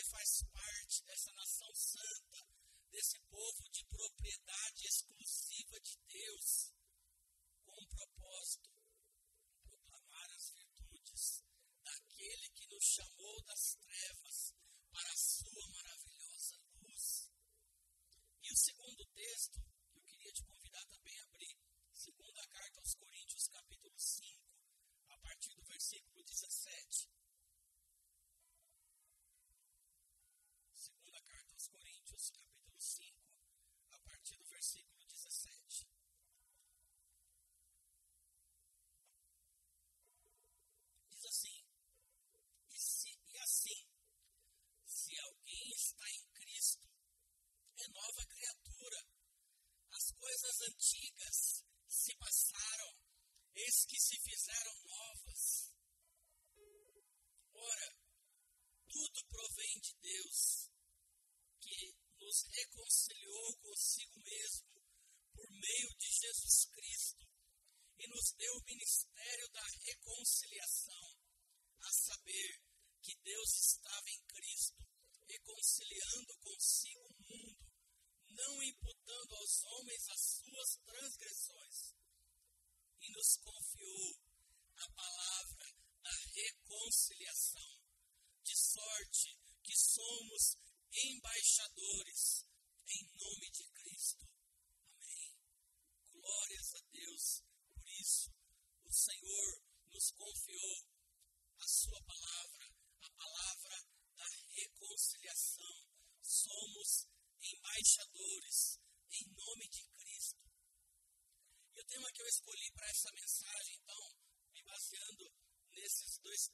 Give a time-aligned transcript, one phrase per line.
[0.00, 2.48] Você faz parte dessa nação santa,
[2.90, 6.72] desse povo de propriedade exclusiva de Deus,
[7.62, 11.44] com o propósito de proclamar as virtudes
[11.84, 14.54] daquele que nos chamou das trevas
[14.90, 17.30] para a sua maravilhosa luz.
[18.42, 19.60] E o segundo texto
[19.92, 21.58] que eu queria te convidar também a abrir,
[21.92, 24.48] segunda carta aos Coríntios, capítulo 5,
[25.10, 27.10] a partir do versículo 17.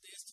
[0.02, 0.25] this,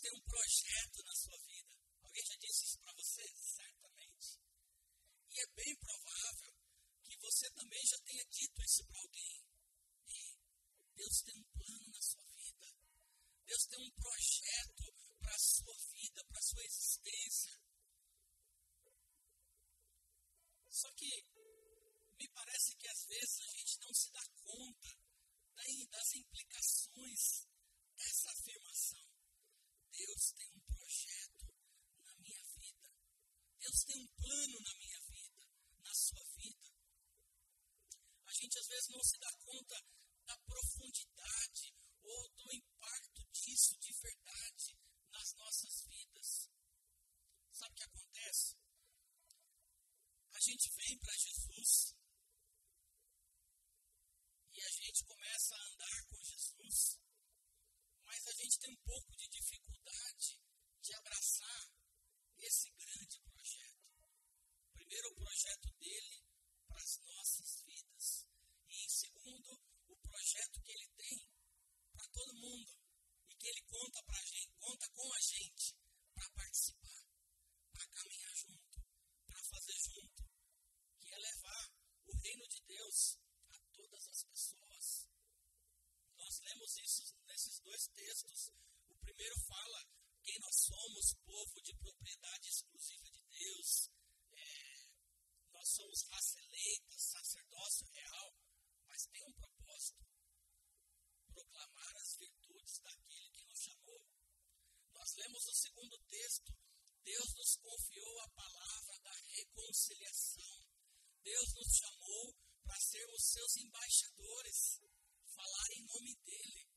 [0.00, 1.09] Tem um projeto né?
[111.40, 114.80] Deus nos chamou para sermos seus embaixadores,
[115.34, 116.68] falar em nome dele.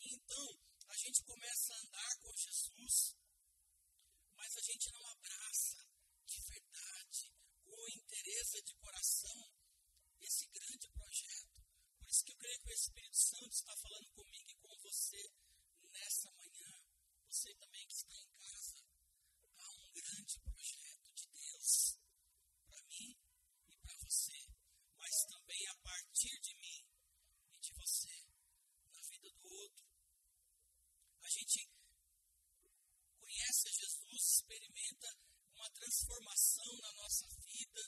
[0.00, 0.48] E então,
[0.88, 3.14] a gente começa a andar com Jesus,
[4.36, 5.84] mas a gente não abraça
[6.24, 9.52] de verdade, com interesse de coração,
[10.18, 11.60] esse grande projeto.
[11.98, 15.30] Por isso que eu creio que o Espírito Santo está falando comigo e com você
[15.92, 16.72] nessa manhã.
[17.28, 18.82] Você também que está em casa.
[19.58, 21.98] Há um grande projeto de Deus
[22.64, 23.28] para mim
[23.68, 24.38] e para você,
[24.96, 26.84] mas também a partir de mim
[27.52, 28.14] e de você
[28.92, 29.84] na vida do outro.
[31.22, 31.68] A gente
[33.18, 35.08] conhece Jesus, experimenta
[35.54, 37.82] uma transformação na nossa vida,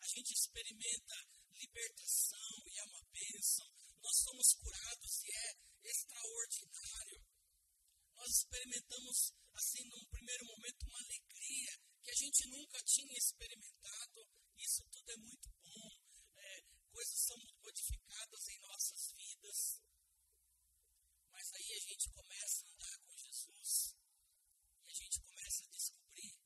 [0.00, 1.14] a gente experimenta
[1.50, 3.66] libertação e é uma bênção,
[4.02, 7.20] nós somos curados e é extraordinário.
[8.14, 14.26] Nós experimentamos, assim, num primeiro momento, uma alegria que a gente nunca tinha experimentado.
[14.56, 15.90] Isso tudo é muito bom.
[16.36, 19.80] É, coisas são modificadas em nossas vidas.
[21.30, 23.96] Mas aí a gente começa a andar com Jesus
[24.86, 26.38] e a gente começa a descobrir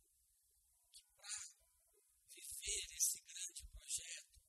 [0.93, 1.57] que para
[2.31, 4.41] viver esse grande projeto,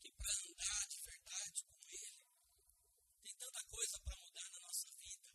[0.00, 2.24] que para andar de verdade com Ele,
[3.22, 5.28] tem tanta coisa para mudar na nossa vida,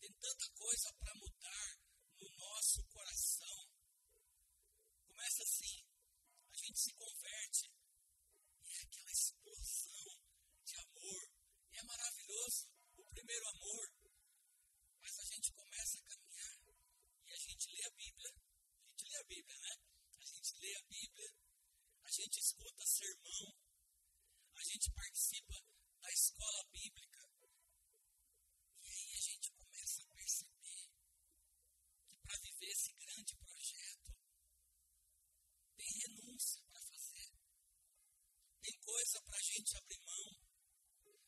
[0.00, 1.78] tem tanta coisa para mudar
[2.18, 3.70] no nosso coração.
[5.06, 5.86] Começa assim,
[6.52, 7.72] a gente se converte
[8.64, 10.20] e é aquela explosão
[10.62, 11.30] de amor,
[11.72, 13.94] e é maravilhoso o primeiro amor,
[15.00, 16.58] mas a gente começa a caminhar
[17.26, 18.30] e a gente lê a Bíblia.
[18.30, 19.76] A gente lê a Bíblia, né?
[20.20, 21.30] A gente lê a Bíblia,
[22.04, 23.52] a gente escuta sermão,
[24.56, 25.60] a gente participa
[26.00, 27.20] da escola bíblica.
[28.80, 30.88] E aí a gente começa a perceber
[32.08, 34.10] que para viver esse grande projeto,
[35.76, 37.28] tem renúncia para fazer.
[38.62, 40.32] Tem coisa para a gente abrir mão.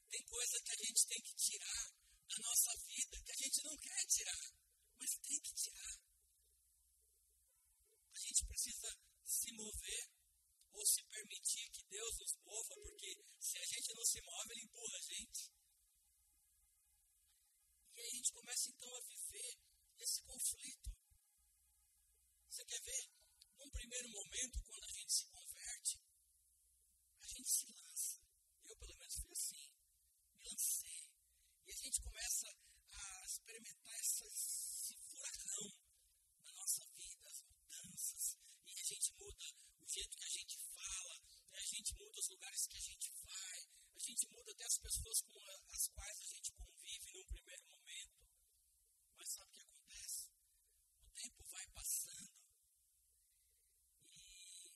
[0.08, 1.92] Tem coisa que a gente tem que tirar
[2.26, 4.48] da nossa vida, que a gente não quer tirar,
[4.98, 6.00] mas tem que tirar.
[8.14, 10.11] A gente precisa se mover
[10.73, 14.62] ou se permitir que Deus nos mova, porque se a gente não se move, Ele
[14.62, 15.50] empurra a gente.
[17.93, 19.58] E aí a gente começa então a viver
[19.99, 20.90] esse conflito.
[22.50, 23.11] Você quer ver?
[23.58, 26.00] Num primeiro momento, quando a gente se converte,
[27.23, 28.21] a gente se lança.
[28.64, 29.73] Eu, pelo menos, fui assim.
[30.37, 31.11] Me lancei.
[31.66, 32.49] E a gente começa
[32.92, 35.73] a experimentar essa, esse furacão
[36.45, 38.38] na nossa vida, as mudanças.
[38.66, 41.59] E a gente muda o jeito que a gente fala, né?
[41.59, 45.21] a gente muda os lugares que a gente vai, a gente muda até as pessoas
[45.23, 45.38] com
[45.73, 48.26] as quais a gente convive num primeiro momento.
[49.16, 50.30] Mas sabe o que acontece?
[51.00, 52.37] O tempo vai passando
[54.12, 54.75] e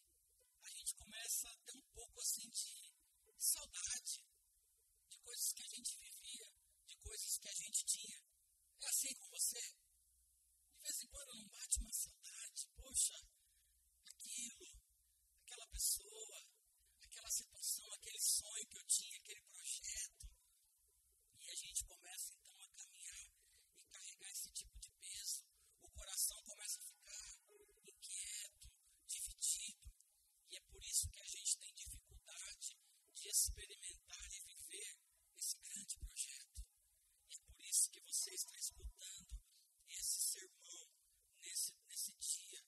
[0.63, 2.95] a gente começa a ter um pouco assim de
[3.39, 4.25] saudade
[5.09, 6.51] de coisas que a gente vivia,
[6.87, 8.25] de coisas que a gente tinha.
[8.81, 9.61] É assim com você?
[9.61, 13.15] De vez em quando não bate uma saudade, poxa,
[14.05, 14.81] aquilo,
[15.45, 16.47] aquela pessoa,
[17.01, 20.29] aquela situação, aquele sonho que eu tinha, aquele projeto.
[21.41, 23.33] E a gente começa então a caminhar
[23.77, 25.45] e carregar esse tipo de peso.
[25.83, 27.41] O coração começa a ficar
[27.87, 28.71] inquieto,
[29.07, 29.91] dividido.
[30.51, 32.77] E é por isso que a gente tem dificuldade
[33.15, 34.99] de experimentar e viver
[35.37, 36.65] esse grande projeto.
[37.29, 39.41] E é por isso que você está escutando
[39.89, 40.89] esse sermão
[41.41, 42.65] nesse, nesse dia.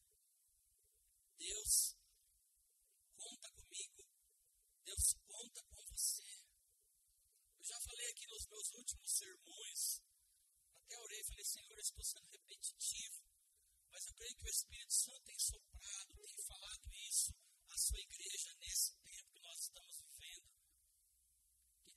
[1.38, 1.96] Deus
[3.16, 4.06] conta comigo.
[4.84, 6.44] Deus conta com você.
[7.58, 10.00] Eu já falei aqui nos últimos sermões.
[10.84, 13.22] Até orei e falei, Senhor, eu estou sendo repetitivo.
[13.92, 17.34] Mas eu creio que o Espírito Santo tem soprado, tem falado isso
[17.68, 20.48] à sua igreja nesse tempo que nós estamos vivendo.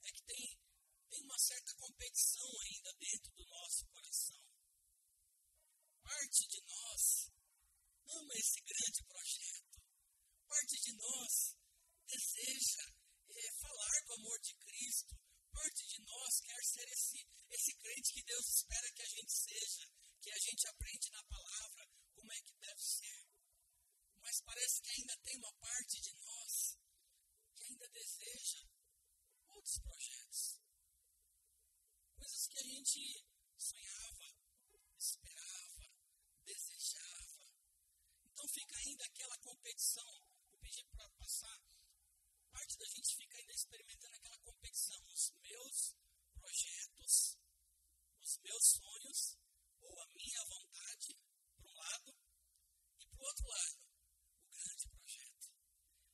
[0.04, 0.60] É que tem,
[1.10, 4.42] tem uma certa competição ainda dentro do nosso coração.
[6.04, 7.32] Parte de nós
[8.08, 9.82] ama esse grande projeto.
[10.48, 11.58] Parte de nós
[12.08, 12.86] deseja
[13.30, 15.16] é, falar do amor de Cristo.
[15.52, 16.88] Parte de nós quer ser
[17.66, 19.90] esse, crente que Deus espera que a gente seja,
[20.22, 23.28] que a gente aprende na palavra como é que deve ser.
[24.22, 26.78] Mas parece que ainda tem uma parte de nós
[27.56, 28.70] que ainda deseja
[29.48, 30.62] outros projetos.
[32.18, 33.26] Coisas que a gente
[33.58, 34.36] sonhava,
[34.98, 35.92] esperava,
[36.46, 37.50] desejava.
[38.26, 40.30] Então fica ainda aquela competição.
[40.50, 41.10] Vou pedir para
[42.52, 45.04] parte da gente fica ainda experimentando aquela competição.
[45.08, 45.96] Os meus
[46.34, 47.38] projetos,
[48.42, 49.38] meus sonhos,
[49.82, 51.18] ou a minha vontade,
[51.56, 52.16] para um lado,
[53.00, 53.80] e para o outro lado,
[54.44, 55.48] o grande projeto,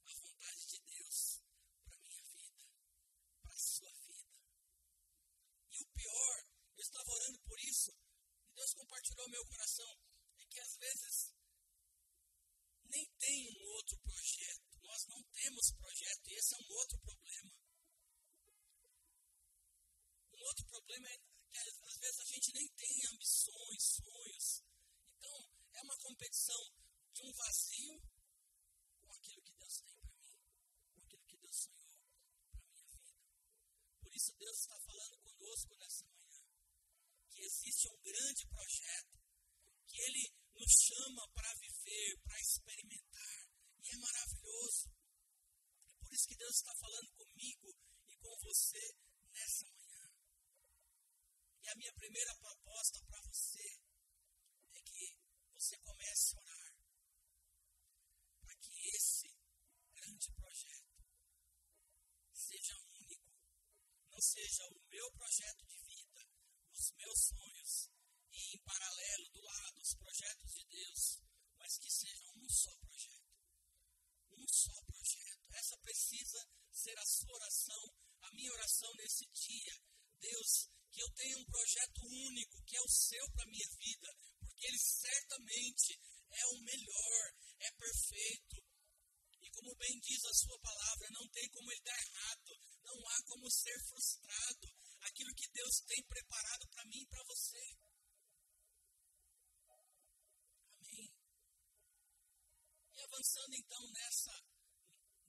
[0.06, 1.42] a vontade de Deus
[1.84, 2.63] para a minha vida,
[3.42, 4.32] para a sua vida.
[5.72, 6.38] E o pior,
[6.75, 7.92] eu estava orando por isso,
[8.46, 10.00] e Deus compartilhou meu coração,
[10.40, 11.42] é que às vezes
[12.92, 14.80] nem tem um outro projeto.
[14.84, 17.51] Nós não temos projeto e esse é um outro problema.
[20.34, 21.31] Um outro problema é
[22.53, 24.63] nem tem ambições, sonhos.
[25.17, 25.38] Então,
[25.74, 26.62] é uma competição
[27.13, 28.01] de um vazio
[29.01, 30.36] com aquilo que Deus tem para mim,
[30.93, 32.00] com aquilo que Deus sonhou
[32.51, 33.15] para minha vida.
[34.01, 36.41] Por isso Deus está falando conosco nessa manhã
[37.29, 39.17] que existe um grande projeto
[39.88, 43.50] que Ele nos chama para viver, para experimentar.
[43.81, 44.93] E é maravilhoso.
[45.89, 47.75] É por isso que Deus está falando comigo
[48.08, 48.96] e com você
[49.34, 49.71] nessa
[51.72, 53.80] a minha primeira proposta para você
[54.74, 55.18] é que
[55.54, 56.74] você comece a orar
[58.42, 59.32] para que esse
[59.94, 61.00] grande projeto
[62.34, 63.32] seja único.
[64.10, 66.28] Não seja o meu projeto de vida,
[66.74, 67.90] os meus sonhos,
[68.34, 71.22] e em paralelo, do lado, os projetos de Deus,
[71.58, 73.32] mas que seja um só projeto.
[74.32, 75.54] Um só projeto.
[75.54, 79.80] Essa precisa ser a sua oração, a minha oração nesse dia.
[80.20, 84.10] Deus, que eu tenha um projeto único, que é o seu para a minha vida,
[84.39, 86.00] porque ele certamente
[86.31, 87.25] é o melhor,
[87.60, 88.57] é perfeito.
[89.41, 92.51] E como bem diz a sua palavra, não tem como ele dar errado,
[92.83, 94.67] não há como ser frustrado.
[95.01, 97.77] Aquilo que Deus tem preparado para mim e para você.
[103.12, 104.31] avançando então nessa,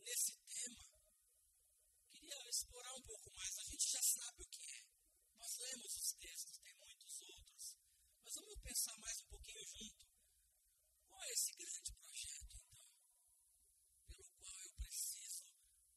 [0.00, 0.85] nesse tema,
[2.11, 3.59] queria explorar um pouco mais.
[3.59, 4.82] A gente já sabe o que é.
[5.53, 7.77] Nós lemos os textos, tem muitos outros.
[8.25, 10.07] Mas vamos pensar mais um pouquinho junto.
[11.05, 12.89] Qual é esse grande projeto, então?
[14.07, 15.45] Pelo qual eu preciso,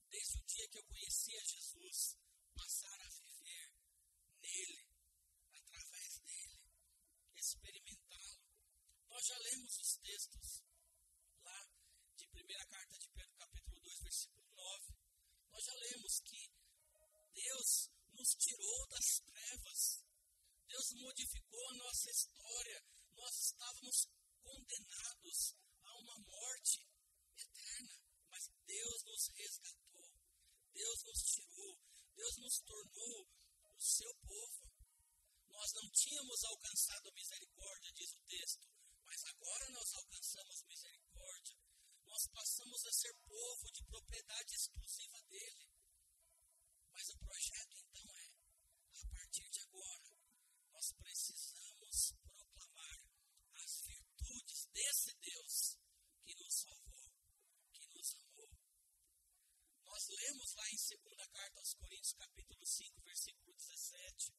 [0.10, 2.18] desde o dia que eu conheci a Jesus,
[2.54, 3.72] passar a viver
[4.42, 4.90] nele,
[5.54, 6.60] através dele,
[7.38, 8.44] experimentá-lo.
[9.08, 10.66] Nós já lemos os textos
[12.34, 14.94] primeira carta de Pedro, capítulo 2, versículo 9,
[15.50, 16.52] nós já lemos que
[17.34, 17.85] Deus
[18.26, 20.02] nos tirou das trevas,
[20.68, 24.08] Deus modificou a nossa história, nós estávamos
[24.42, 26.82] condenados a uma morte
[27.38, 30.10] eterna, mas Deus nos resgatou,
[30.74, 31.80] Deus nos tirou,
[32.16, 33.30] Deus nos tornou
[33.78, 34.74] o seu povo.
[35.48, 38.68] Nós não tínhamos alcançado misericórdia, diz o texto,
[39.06, 41.66] mas agora nós alcançamos misericórdia.
[42.06, 45.68] Nós passamos a ser povo de propriedade exclusiva dele.
[46.94, 48.26] Mas o projeto então é,
[49.02, 50.16] a partir de agora,
[50.72, 53.00] nós precisamos proclamar
[53.54, 55.78] as virtudes desse Deus
[56.24, 57.12] que nos salvou,
[57.74, 58.50] que nos amou.
[59.84, 64.34] Nós lemos lá em 2 carta aos Coríntios, capítulo 5, versículo 17,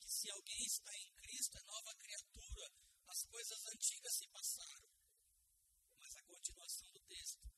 [0.00, 2.72] que se alguém está em Cristo é nova criatura,
[3.08, 4.98] as coisas antigas se passaram
[6.28, 7.50] continuação do texto,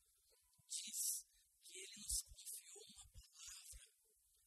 [0.68, 1.24] diz
[1.64, 3.86] que ele nos confiou uma palavra,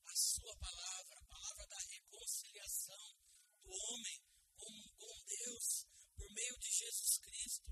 [0.06, 3.18] a sua palavra, a palavra da reconciliação
[3.62, 4.22] do homem
[4.58, 7.72] com, com Deus, por meio de Jesus Cristo.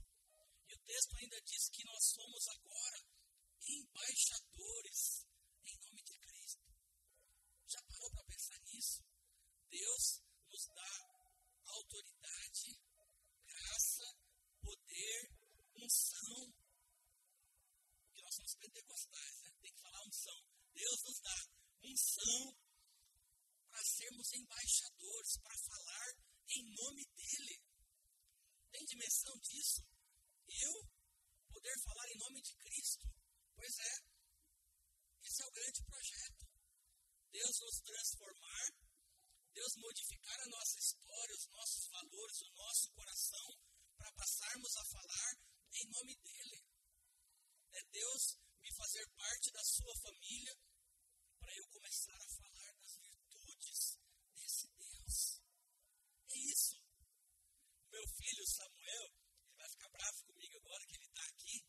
[0.67, 3.05] E o texto ainda diz que nós somos agora
[3.67, 5.25] embaixadores
[5.65, 6.61] em nome de Cristo.
[7.67, 9.03] Já parou para pensar nisso?
[9.69, 10.93] Deus nos dá
[11.65, 12.79] autoridade,
[13.45, 14.05] graça,
[14.61, 15.41] poder
[15.81, 16.53] unção.
[18.05, 19.51] Porque nós somos pentecostais, né?
[19.61, 20.39] tem que falar unção.
[20.73, 21.37] Deus nos dá
[21.83, 22.41] unção
[23.69, 26.07] para sermos embaixadores, para falar
[26.49, 27.57] em nome dEle.
[28.71, 29.81] Tem dimensão disso?
[30.47, 30.73] Eu
[31.49, 33.07] poder falar em nome de Cristo?
[33.55, 33.95] Pois é.
[35.23, 36.47] Esse é o grande projeto.
[37.31, 38.67] Deus nos transformar,
[39.53, 43.47] Deus modificar a nossa história, os nossos valores, o nosso coração,
[43.97, 45.31] para passarmos a falar
[45.73, 46.65] em nome dele.
[47.73, 50.57] É Deus me fazer parte da sua família
[51.41, 53.97] para eu começar a falar das virtudes
[54.35, 55.41] desse Deus.
[56.29, 56.77] É isso.
[57.89, 59.05] Meu filho Samuel,
[59.49, 61.65] ele vai ficar bravo comigo agora que ele está aqui.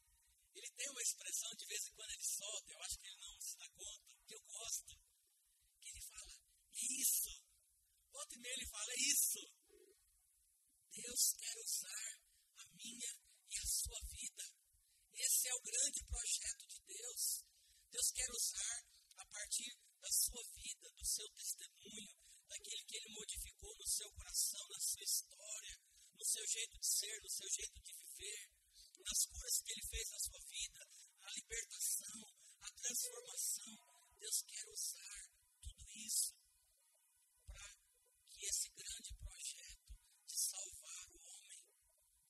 [0.54, 3.40] Ele tem uma expressão de vez em quando ele solta, eu acho que ele não
[3.40, 4.94] se dá conta, que eu gosto.
[5.80, 6.32] Que ele fala,
[6.76, 7.32] isso.
[8.12, 9.40] Volta e meia ele fala, isso.
[10.92, 12.20] Deus quer usar
[12.58, 13.12] a minha
[13.50, 14.44] e a sua vida.
[15.14, 17.44] Esse é o grande projeto de Deus.
[17.90, 18.92] Deus quer usar
[21.42, 22.14] testemunho,
[22.48, 25.80] daquele que ele modificou no seu coração, na sua história,
[26.14, 28.48] no seu jeito de ser, no seu jeito de viver,
[29.02, 30.80] nas curas que ele fez na sua vida,
[31.22, 32.18] a libertação,
[32.60, 33.72] a transformação.
[34.20, 35.20] Deus quer usar
[35.62, 36.34] tudo isso
[37.44, 37.74] para
[38.30, 41.66] que esse grande projeto de salvar o homem,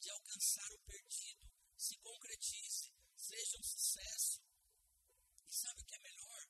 [0.01, 4.41] de alcançar o perdido, se concretize, seja um sucesso.
[5.49, 6.49] E sabe o que é melhor?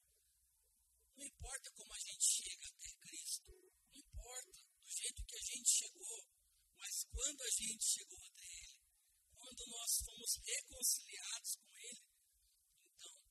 [1.17, 3.50] Não importa como a gente chega até Cristo,
[3.91, 6.29] não importa do jeito que a gente chegou,
[6.83, 8.83] mas quando a gente chegou até Ele,
[9.37, 12.05] quando nós fomos reconciliados com Ele,
[12.91, 13.25] então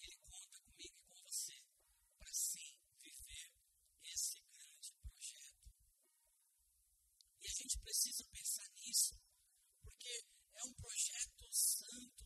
[0.00, 1.62] Ele conta comigo e com você
[2.16, 3.52] para sim viver
[4.02, 5.70] esse grande projeto.
[7.42, 9.20] E a gente precisa pensar nisso,
[9.82, 10.24] porque
[10.54, 12.24] é um projeto santo,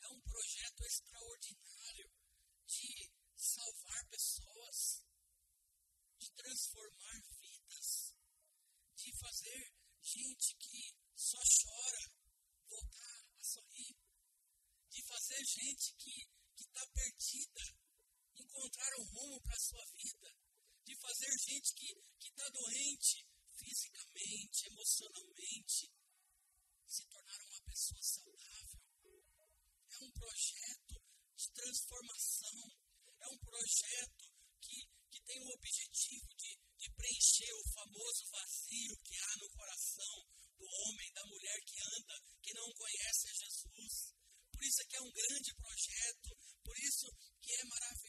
[0.00, 2.10] é um projeto extraordinário
[2.66, 5.04] de salvar pessoas,
[6.18, 8.16] de transformar vidas,
[8.96, 12.10] de fazer gente que só chora
[12.66, 13.96] voltar a sorrir,
[14.90, 17.62] de fazer gente que está perdida
[18.34, 20.34] encontrar um rumo para a sua vida,
[20.84, 25.92] de fazer gente que está doente fisicamente, emocionalmente,
[26.88, 28.80] se tornar uma pessoa saudável.
[29.92, 31.02] É um projeto
[31.36, 32.70] de transformação
[33.20, 33.38] é um
[33.70, 34.26] projeto
[34.60, 40.26] que, que tem o objetivo de, de preencher o famoso vazio que há no coração
[40.58, 44.14] do homem, da mulher que anda, que não conhece Jesus.
[44.50, 47.06] Por isso é que é um grande projeto, por isso
[47.40, 47.99] que é maravilhoso.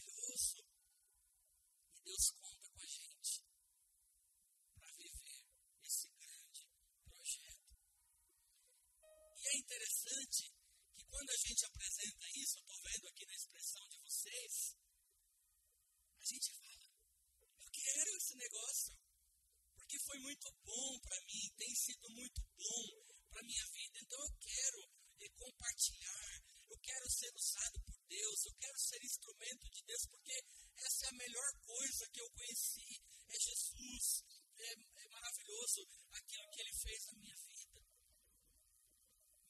[20.12, 22.84] Foi muito bom para mim, tem sido muito bom
[23.32, 24.80] para minha vida, então eu quero
[25.22, 30.36] eh, compartilhar, eu quero ser usado por Deus, eu quero ser instrumento de Deus, porque
[30.76, 34.24] essa é a melhor coisa que eu conheci, é Jesus,
[34.58, 37.80] é, é maravilhoso aquilo que Ele fez na minha vida.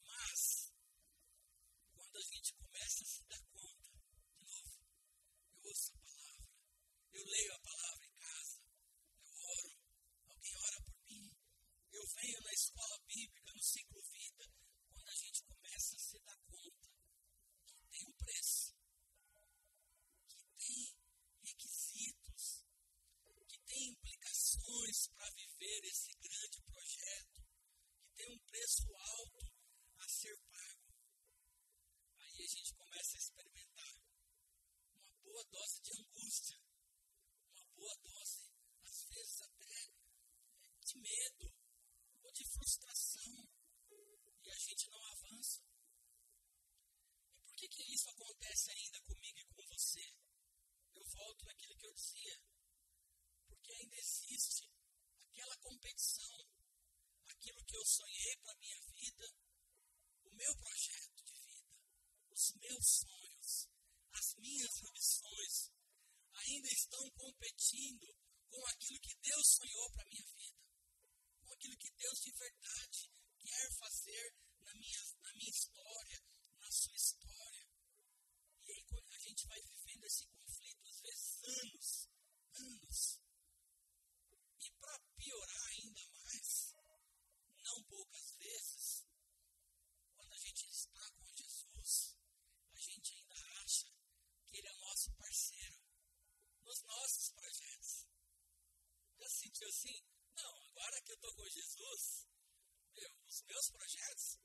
[0.04, 0.74] Mas,
[1.92, 3.90] quando a gente começa a se dar conta,
[4.38, 4.78] de novo,
[5.58, 6.50] eu ouço a palavra,
[7.14, 8.62] eu leio a palavra em casa,
[9.26, 9.82] eu oro,
[10.42, 11.32] alguém ora por mim.
[11.92, 14.46] Eu venho na escola bíblica, no ciclo vida,
[14.92, 16.90] quando a gente começa a se dar conta
[17.68, 18.74] que tem um preço,
[20.30, 20.96] que tem
[21.44, 22.66] requisitos,
[23.48, 27.44] que tem implicações para viver esse grande projeto,
[28.02, 28.40] que tem um
[28.72, 29.54] preço alto
[29.98, 30.96] a ser pago.
[32.20, 34.02] Aí a gente começa a experimentar
[34.96, 36.58] uma boa dose de angústia
[37.76, 38.50] boa dose,
[38.84, 39.92] às vezes até
[40.86, 41.54] de medo
[42.22, 43.50] ou de frustração,
[44.42, 45.66] e a gente não avança.
[47.36, 50.16] E por que, que isso acontece ainda comigo e com você?
[50.94, 52.40] Eu volto naquilo que eu dizia.
[53.48, 54.70] Porque ainda existe
[55.18, 56.61] aquela competição,
[57.32, 59.26] aquilo que eu sonhei para a minha vida,
[60.24, 61.76] o meu projeto de vida,
[62.30, 63.68] os meus sonhos,
[64.12, 65.72] as minhas ambições,
[66.34, 68.08] ainda estão competindo
[68.50, 70.62] com aquilo que Deus sonhou para a minha vida,
[71.42, 76.20] com aquilo que Deus de verdade quer fazer na minha, na minha história,
[76.60, 77.68] na sua história.
[78.64, 81.42] E aí a gente vai vivendo esse conflito, às vezes
[82.54, 83.20] anos.
[84.60, 86.76] E para piorar ainda mais,
[87.64, 89.06] não poucas vezes,
[90.16, 92.16] quando a gente está com Jesus,
[92.74, 93.88] a gente ainda acha
[94.46, 95.80] que Ele é o nosso parceiro
[96.62, 98.08] nos nossos projetos.
[99.20, 100.04] Já sentiu assim?
[100.36, 102.28] Não, agora que eu estou com Jesus,
[103.28, 104.40] os meus projetos,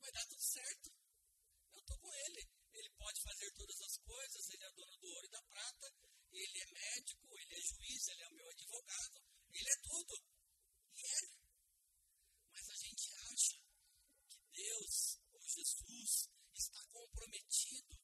[0.00, 0.90] vai dar tudo certo.
[1.72, 2.50] Eu estou com Ele.
[2.72, 5.94] Ele pode fazer todas as coisas, Ele é dono do ouro e da prata,
[6.30, 10.14] Ele é médico, Ele é juiz, Ele é o meu advogado, Ele é tudo.
[10.94, 11.20] E é.
[12.52, 13.58] Mas a gente acha
[14.28, 17.98] que Deus ou Jesus está comprometido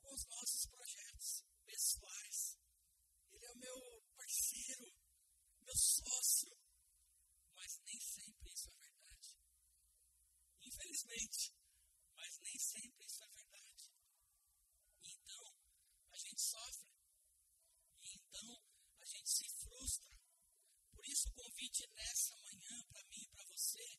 [0.00, 2.58] com os nossos projetos pessoais.
[3.32, 4.94] Ele é o meu parceiro,
[5.62, 6.56] meu sócio.
[7.54, 8.94] Mas nem sempre isso é verdade.
[12.14, 13.92] Mas nem sempre isso é verdade.
[15.04, 15.56] Então,
[16.10, 16.90] a gente sofre.
[18.02, 18.62] E então,
[19.00, 20.18] a gente se frustra.
[20.92, 23.98] Por isso, o convite nessa manhã, para mim e para você,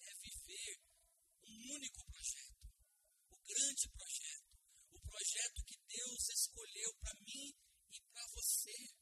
[0.00, 0.80] é viver
[1.42, 2.72] um único projeto.
[3.30, 4.54] O grande projeto.
[4.92, 7.54] O projeto que Deus escolheu para mim
[7.92, 8.94] e para você.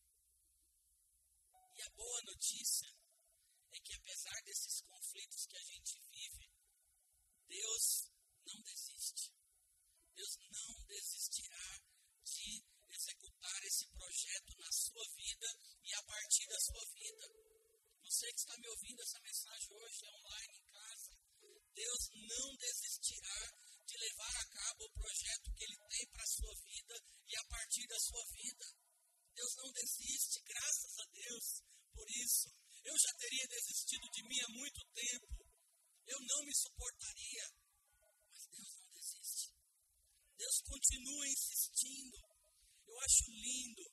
[2.43, 2.89] notícia
[3.71, 6.51] é que apesar desses conflitos que a gente vive,
[7.47, 8.11] Deus
[8.45, 9.33] não desiste.
[10.15, 11.81] Deus não desistirá
[12.25, 15.47] de executar esse projeto na sua vida
[15.85, 17.29] e a partir da sua vida.
[18.03, 21.17] Você que está me ouvindo essa mensagem hoje, é online em casa,
[21.73, 23.53] Deus não desistirá
[23.87, 26.95] de levar a cabo o projeto que Ele tem para a sua vida
[27.29, 28.67] e a partir da sua vida.
[29.35, 31.63] Deus não desiste, graças a Deus
[31.95, 32.51] por isso.
[32.83, 35.47] Eu já teria desistido de mim há muito tempo.
[36.07, 37.47] Eu não me suportaria.
[38.29, 39.55] Mas Deus não desiste.
[40.37, 42.19] Deus continua insistindo.
[42.87, 43.85] Eu acho lindo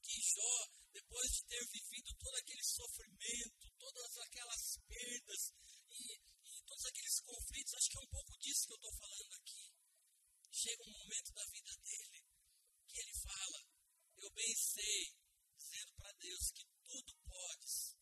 [0.00, 0.56] que Jó,
[0.92, 5.42] depois de ter vivido todo aquele sofrimento, todas aquelas perdas
[5.90, 9.34] e, e todos aqueles conflitos, acho que é um pouco disso que eu estou falando
[9.34, 9.66] aqui.
[10.52, 12.26] Chega um momento da vida dele
[12.96, 13.60] que ele fala:
[14.16, 15.12] Eu bem sei,
[15.58, 17.96] dizendo para Deus que tudo podes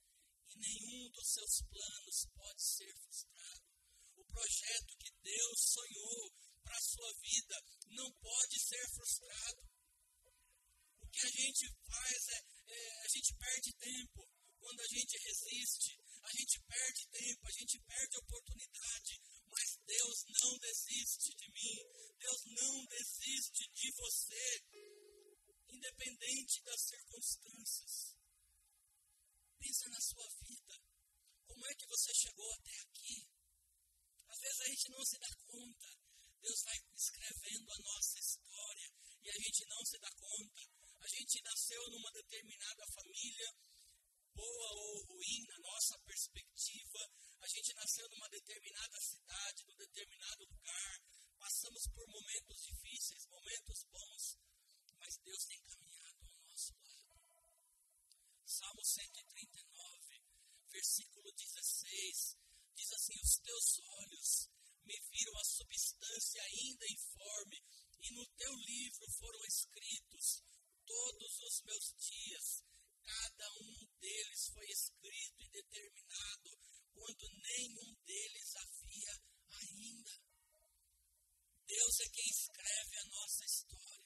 [0.47, 3.67] e nenhum dos seus planos pode ser frustrado.
[4.15, 7.57] O projeto que Deus sonhou para a sua vida
[7.91, 9.63] não pode ser frustrado.
[11.03, 14.29] O que a gente faz é, é a gente perde tempo
[14.61, 20.59] quando a gente resiste, a gente perde tempo, a gente perde oportunidade, mas Deus não
[20.59, 21.79] desiste de mim,
[22.19, 24.65] Deus não desiste de você,
[25.71, 28.17] independente das circunstâncias.
[29.59, 30.75] Pensa na sua vida.
[31.47, 33.29] Como é que você chegou até aqui?
[34.29, 35.89] Às vezes a gente não se dá conta.
[36.43, 38.91] Deus vai escrevendo a nossa história
[39.23, 40.61] e a gente não se dá conta.
[41.01, 43.55] A gente nasceu numa determinada família,
[44.35, 46.99] boa ou ruim, na nossa perspectiva.
[47.41, 51.03] A gente nasceu numa determinada cidade, num determinado lugar.
[51.39, 54.39] Passamos por momentos difíceis, momentos bons,
[54.99, 56.95] mas Deus tem caminhado ao nosso lado.
[58.47, 60.23] Salmo 139,
[60.71, 62.37] versículo 16,
[62.75, 64.49] diz assim: Os teus olhos
[64.85, 67.63] me viram a substância ainda informe,
[68.01, 70.43] e no teu livro foram escritos
[70.87, 72.74] todos os meus dias.
[73.05, 76.51] Cada um deles foi escrito e determinado,
[76.95, 79.15] quando nenhum deles havia
[79.61, 80.13] ainda.
[81.67, 84.05] Deus é quem escreve a nossa história.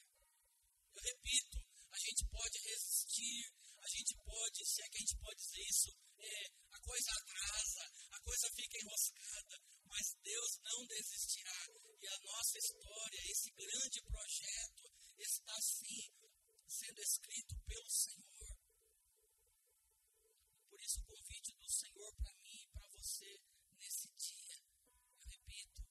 [0.94, 1.58] Eu repito,
[1.90, 5.90] a gente pode resistir, a gente pode, se é que a gente pode dizer isso,
[6.18, 11.66] é, a coisa atrasa, a coisa fica enroscada, mas Deus não desistirá.
[12.00, 16.18] E a nossa história, esse grande projeto, está sim
[16.68, 18.37] sendo escrito pelo Senhor.
[20.78, 23.42] Por isso, o convite do Senhor para mim e para você
[23.80, 24.62] nesse dia,
[25.10, 25.82] eu repito,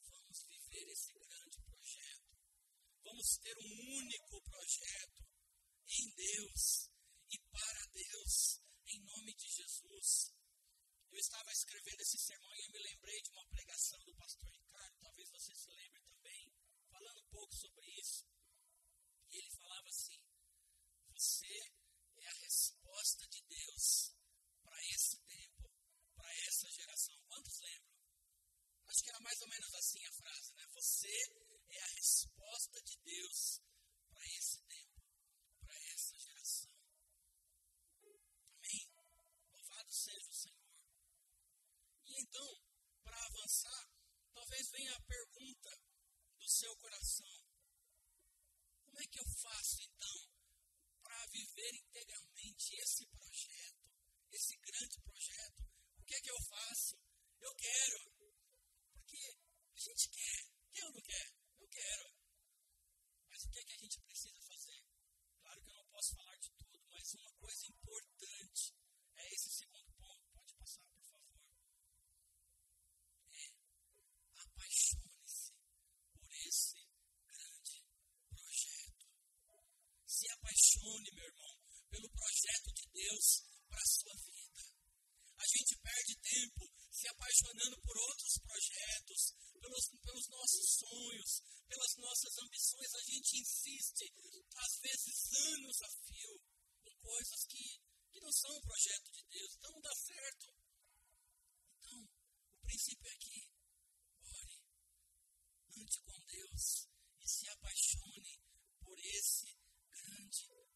[0.00, 2.40] vamos viver esse grande projeto.
[3.04, 5.28] Vamos ter um único projeto
[5.90, 6.88] em Deus
[7.28, 10.32] e para Deus, em nome de Jesus.
[11.12, 15.00] Eu estava escrevendo esse sermão e eu me lembrei de uma pregação do pastor Ricardo,
[15.02, 16.50] talvez você se lembre também,
[16.88, 18.24] falando um pouco sobre isso.
[19.28, 20.18] E ele falava assim:
[21.12, 21.77] Você
[22.28, 24.12] a resposta de Deus
[24.62, 25.70] para esse tempo,
[26.14, 27.16] para essa geração.
[27.26, 27.98] Quantos lembram?
[28.86, 30.66] Acho que era mais ou menos assim a frase, né?
[30.74, 31.08] Você
[31.70, 33.60] é a resposta de Deus
[34.10, 35.02] para esse tempo,
[35.60, 36.72] para essa geração.
[38.52, 38.90] Amém?
[39.52, 40.58] Louvado seja o Senhor.
[42.06, 42.62] E então,
[43.02, 43.90] para avançar,
[44.32, 45.70] talvez venha a pergunta
[46.38, 47.44] do seu coração:
[48.84, 50.27] Como é que eu faço então
[51.26, 53.90] viver integralmente esse projeto,
[54.32, 55.62] esse grande projeto?
[55.98, 56.96] O que é que eu faço?
[57.40, 58.10] Eu quero,
[58.92, 59.38] porque
[59.74, 60.58] a gente quer.
[60.84, 61.34] Ou não quer?
[61.58, 62.14] Eu quero.
[63.28, 64.84] Mas o que é que a gente precisa fazer?
[65.40, 68.74] Claro que eu não posso falar de tudo, mas uma coisa importante
[69.16, 70.30] é esse segundo ponto.
[70.32, 71.40] Pode passar, por favor.
[73.32, 73.46] É
[74.42, 75.52] apaixone-se
[76.12, 76.88] por esse
[77.26, 77.84] grande
[78.28, 79.06] projeto.
[80.06, 81.58] Se apaixone, meu irmão,
[81.90, 84.62] pelo projeto de Deus para a sua vida.
[85.38, 89.22] A gente perde tempo se apaixonando por outros projetos,
[89.60, 91.30] pelos, pelos nossos sonhos,
[91.68, 92.94] pelas nossas ambições.
[92.94, 94.04] A gente insiste,
[94.56, 96.42] às vezes anos a fio,
[96.90, 97.78] em coisas que,
[98.10, 99.54] que não são um projeto de Deus.
[99.54, 100.46] Então não dá certo.
[101.78, 103.38] Então, o princípio é que
[104.26, 104.58] ore,
[105.70, 106.88] ande com Deus
[107.22, 108.42] e se apaixone
[108.82, 109.54] por esse
[109.86, 110.67] grande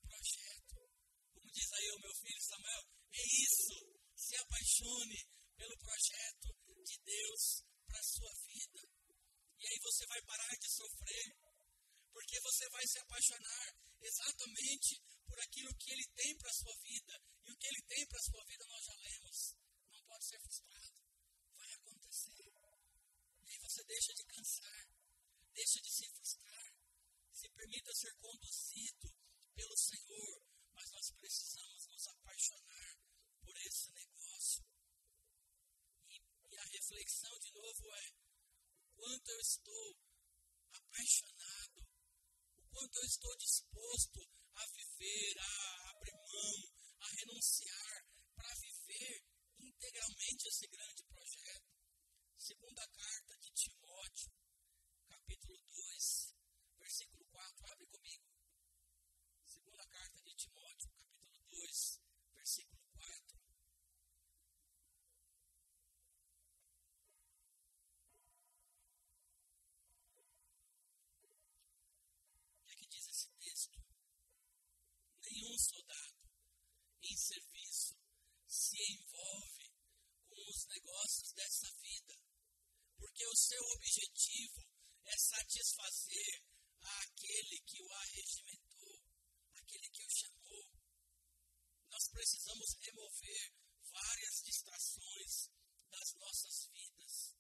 [1.53, 3.77] diz aí o meu filho Samuel, é isso.
[4.17, 5.21] Se apaixone
[5.57, 6.49] pelo projeto
[6.85, 8.81] de Deus para sua vida.
[9.61, 11.37] E aí você vai parar de sofrer,
[12.13, 13.69] porque você vai se apaixonar
[14.01, 17.15] exatamente por aquilo que Ele tem para a sua vida.
[17.45, 19.39] E o que Ele tem para a sua vida nós já lemos.
[19.93, 20.93] Não pode ser frustrado.
[21.57, 22.53] Vai acontecer.
[23.43, 24.89] E aí você deixa de cansar,
[25.55, 26.73] deixa de se frustrar.
[27.33, 29.15] Se permita ser conduzido
[29.55, 30.53] pelo Senhor.
[30.75, 32.97] Mas nós precisamos nos apaixonar
[33.41, 34.65] por esse negócio.
[36.09, 36.17] E,
[36.51, 38.11] e a reflexão de novo é:
[38.95, 39.97] quanto eu estou
[40.73, 41.87] apaixonado,
[42.57, 44.21] o quanto eu estou disposto
[44.55, 51.73] a viver, a abrir mão, a renunciar para viver integralmente esse grande projeto.
[52.39, 54.33] Segunda carta de Timóteo,
[55.09, 56.35] capítulo 2,
[56.79, 57.73] versículo 4.
[57.73, 58.27] Abre comigo.
[59.45, 62.01] Segunda carta de Timóteo, capítulo 2,
[62.35, 63.43] versículo 4.
[72.59, 73.79] O que, é que diz esse texto?
[75.21, 76.23] Nenhum soldado
[77.03, 78.03] em serviço
[78.53, 79.73] se envolve
[80.29, 82.15] com os negócios dessa vida,
[82.97, 84.63] porque o seu objetivo
[85.05, 86.45] é satisfazer
[86.81, 89.03] aquele que o arregimentou,
[89.55, 90.71] aquele que o chamou.
[91.91, 93.53] Nós precisamos remover
[93.91, 95.51] várias distrações
[95.91, 97.37] das nossas vidas.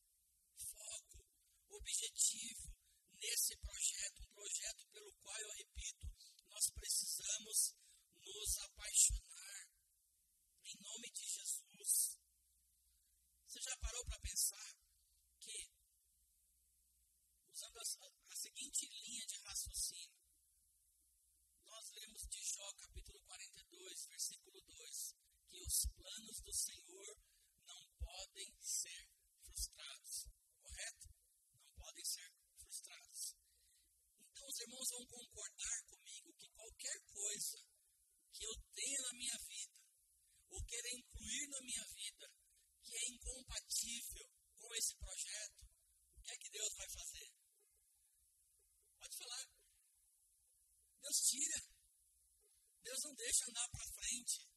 [0.56, 1.24] Foco,
[1.68, 2.74] objetivo
[3.12, 6.06] nesse projeto, um projeto pelo qual, eu repito,
[6.48, 7.74] nós precisamos
[8.14, 9.42] nos apaixonar
[10.64, 12.18] em nome de Jesus.
[13.46, 14.76] Você já parou para pensar
[15.38, 15.70] que,
[17.50, 20.22] usando a, a seguinte linha de raciocínio,
[21.64, 25.14] nós lemos de Jó capítulo 42, versículo 2,
[25.48, 25.86] que os
[26.22, 27.18] planos do Senhor
[27.66, 29.10] não podem ser
[29.42, 30.26] frustrados,
[30.62, 31.08] correto?
[31.50, 33.34] Não podem ser frustrados.
[34.20, 37.58] Então os irmãos vão concordar comigo que qualquer coisa
[38.32, 39.74] que eu tenha na minha vida,
[40.50, 42.26] ou queira incluir na minha vida,
[42.84, 44.26] que é incompatível
[44.58, 45.66] com esse projeto,
[46.14, 47.32] o que é que Deus vai fazer?
[48.98, 49.46] Pode falar.
[51.02, 51.58] Deus tira.
[52.82, 54.51] Deus não deixa andar para frente.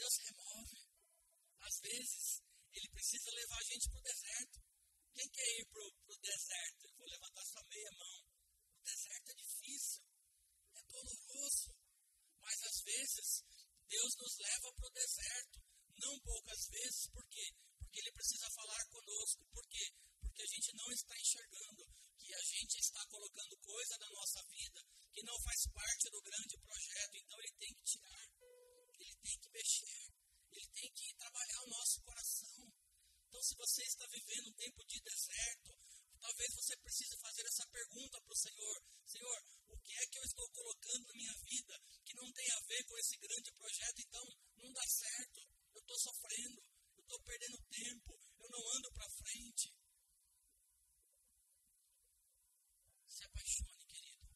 [0.00, 0.80] Deus remove.
[1.60, 2.40] Às vezes,
[2.72, 4.58] Ele precisa levar a gente para o deserto.
[5.12, 6.86] Quem quer ir para o deserto?
[6.88, 8.18] Eu vou levantar sua meia mão.
[8.80, 10.00] O deserto é difícil,
[10.72, 11.76] é doloroso.
[12.40, 13.44] Mas às vezes,
[13.88, 15.58] Deus nos leva para o deserto.
[16.00, 17.46] Não poucas vezes, por quê?
[17.76, 19.44] Porque Ele precisa falar conosco.
[19.52, 19.84] Por quê?
[20.16, 21.84] Porque a gente não está enxergando
[22.16, 24.80] que a gente está colocando coisa na nossa vida
[25.12, 27.16] que não faz parte do grande projeto.
[27.20, 28.28] Então Ele tem que tirar,
[29.00, 30.12] Ele tem que mexer,
[30.52, 32.72] Ele tem que trabalhar o nosso coração.
[33.30, 35.70] Então, se você está vivendo um tempo de deserto,
[36.20, 40.24] talvez você precise fazer essa pergunta para o Senhor: Senhor, o que é que eu
[40.24, 43.98] estou colocando na minha vida que não tem a ver com esse grande projeto?
[44.00, 44.24] Então,
[44.58, 45.40] não dá certo.
[45.72, 46.60] Eu estou sofrendo,
[46.96, 49.72] eu estou perdendo tempo, eu não ando para frente.
[53.08, 54.26] Se apaixone, querido,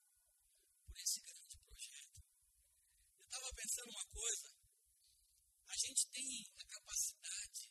[0.87, 2.23] por esse grande projeto.
[3.19, 4.54] Eu estava pensando uma coisa.
[5.85, 7.71] Gente tem a capacidade,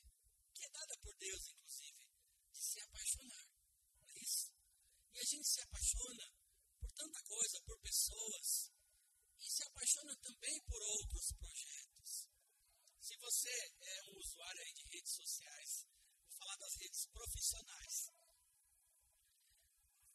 [0.53, 2.05] que é dada por Deus, inclusive,
[2.53, 3.47] de se apaixonar.
[3.97, 4.53] Não é isso?
[5.13, 6.31] E a gente se apaixona
[6.79, 8.69] por tanta coisa, por pessoas,
[9.41, 12.29] e se apaixona também por outros projetos.
[13.01, 13.49] Se você
[13.81, 15.87] é um usuário aí de redes sociais,
[16.21, 18.13] vou falar das redes profissionais.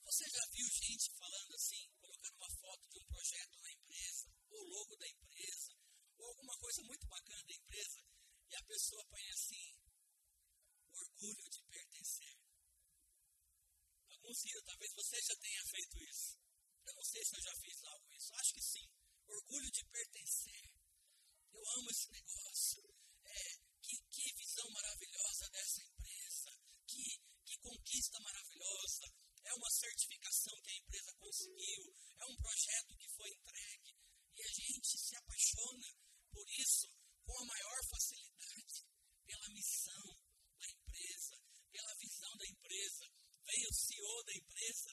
[0.05, 4.63] Você já viu gente falando assim, colocando uma foto de um projeto na empresa, ou
[4.69, 5.68] logo da empresa,
[6.19, 8.05] ou alguma coisa muito bacana da empresa,
[8.51, 9.79] e a pessoa põe assim,
[10.93, 12.39] orgulho de pertencer.
[14.09, 16.39] Alguns viram, talvez você já tenha feito isso.
[16.87, 18.89] Eu não sei se eu já fiz algo isso, acho que sim.
[19.27, 20.71] Orgulho de pertencer.
[21.53, 22.83] Eu amo esse negócio.
[23.25, 26.51] É, que, que visão maravilhosa dessa empresa.
[26.87, 29.05] Que, que conquista maravilhosa.
[29.45, 31.95] É uma certificação que a empresa conseguiu.
[32.21, 33.97] É um projeto que foi entregue.
[34.35, 36.89] E a gente se apaixona por isso
[37.25, 38.89] com a maior facilidade.
[39.27, 40.05] Pela missão
[40.59, 41.37] da empresa,
[41.71, 43.05] pela visão da empresa.
[43.45, 44.91] Vem o CEO da empresa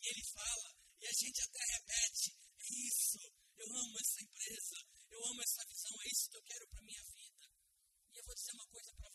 [0.00, 0.68] e ele fala,
[1.00, 3.18] e a gente até repete: é isso,
[3.56, 4.76] eu amo essa empresa,
[5.10, 7.44] eu amo essa visão, é isso que eu quero para minha vida.
[8.12, 9.13] E eu vou dizer uma coisa para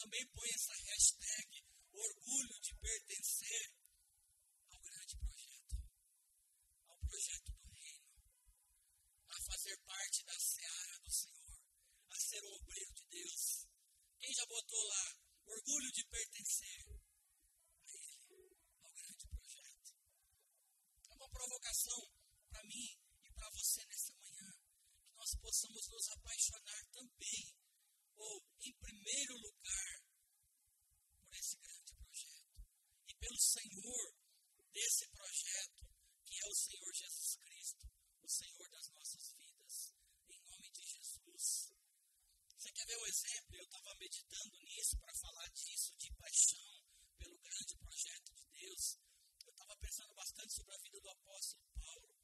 [0.00, 3.68] também põe essa hashtag orgulho de pertencer
[4.72, 5.76] ao grande projeto,
[6.88, 8.08] ao projeto do reino,
[9.28, 11.60] a fazer parte da seara do Senhor,
[12.08, 13.68] a ser o obreiro de Deus.
[14.18, 16.80] Quem já botou lá orgulho de pertencer
[17.84, 19.92] a Ele, ao grande projeto?
[21.10, 22.00] É uma provocação
[22.48, 24.48] para mim e para você nessa manhã,
[25.04, 27.69] que nós possamos nos apaixonar também
[28.22, 30.04] em primeiro lugar,
[31.20, 32.62] por esse grande projeto
[33.08, 34.14] e pelo Senhor
[34.72, 35.88] desse projeto,
[36.26, 37.88] que é o Senhor Jesus Cristo,
[38.22, 39.94] o Senhor das nossas vidas,
[40.28, 41.72] em nome de Jesus.
[42.58, 43.56] Você quer ver um exemplo?
[43.56, 46.84] Eu estava meditando nisso para falar disso, de paixão
[47.16, 48.98] pelo grande projeto de Deus.
[49.46, 52.16] Eu estava pensando bastante sobre a vida do apóstolo Paulo.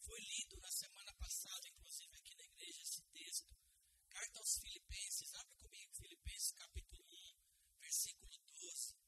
[0.00, 3.52] Foi lido na semana passada, inclusive aqui na igreja, esse texto.
[4.12, 9.02] Carta aos Filipenses, abre comigo, Filipenses capítulo 1, versículo 12.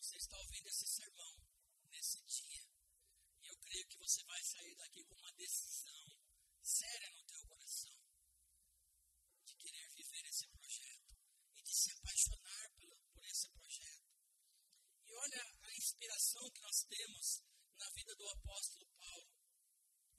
[0.00, 1.46] Você está ouvindo esse sermão
[1.90, 2.66] nesse dia.
[3.42, 6.18] E eu creio que você vai sair daqui com uma decisão
[6.62, 7.98] séria no teu coração
[9.44, 11.16] de querer viver esse projeto
[11.56, 14.08] e de se apaixonar por, por esse projeto.
[15.06, 17.42] E olha a inspiração que temos
[17.76, 19.32] na vida do apóstolo Paulo.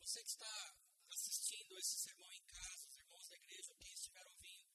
[0.01, 0.77] Você que está
[1.09, 4.69] assistindo esse sermão em casa, os irmãos da igreja, quem estiver ouvindo,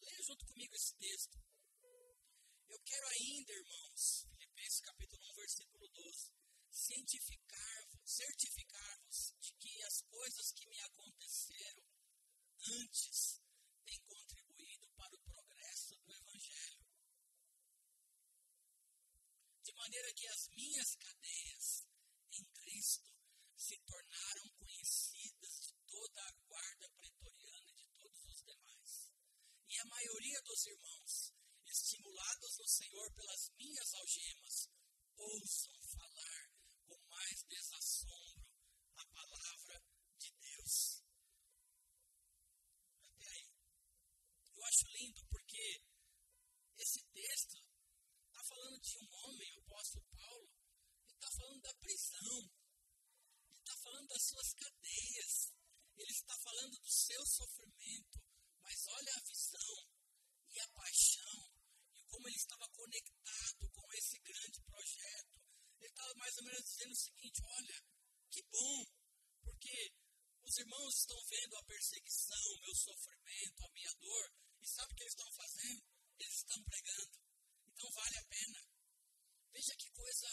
[0.00, 1.38] leia junto comigo esse texto.
[2.68, 6.32] Eu quero ainda, irmãos, Filipenses capítulo 1, versículo 12,
[6.70, 8.98] certificar-vos certificar
[9.40, 11.84] de que as coisas que me aconteceram
[12.82, 13.40] antes
[13.84, 16.84] têm contribuído para o progresso do Evangelho.
[19.62, 21.84] De maneira que as minhas cadeias
[22.30, 23.10] em Cristo
[23.56, 29.10] se tornaram conhecidas de toda a guarda pretoriana e de todos os demais.
[29.68, 31.34] E a maioria dos irmãos
[31.66, 34.68] estimulados no Senhor pelas minhas algemas,
[35.16, 36.50] ouçam falar
[36.86, 38.46] com mais desassombro
[38.94, 39.84] a palavra
[40.18, 41.02] de Deus.
[43.02, 43.54] Até aí.
[44.54, 45.82] Eu acho lindo porque
[46.78, 47.70] esse texto
[48.40, 50.48] está falando de um homem, o apóstolo Paulo,
[51.04, 52.50] ele está falando da prisão,
[53.48, 55.34] ele está falando das suas cadeias,
[55.96, 58.18] ele está falando do seu sofrimento,
[58.62, 59.88] mas olha a visão
[60.50, 61.60] e a paixão
[62.10, 65.38] como ele estava conectado com esse grande projeto.
[65.78, 67.78] Ele estava mais ou menos dizendo o seguinte: olha,
[68.30, 68.84] que bom,
[69.42, 69.94] porque
[70.42, 74.26] os irmãos estão vendo a perseguição, o meu sofrimento, a minha dor,
[74.60, 75.82] e sabe o que eles estão fazendo?
[76.18, 77.16] Eles estão pregando.
[77.68, 78.60] Então vale a pena.
[79.52, 80.28] Veja que coisa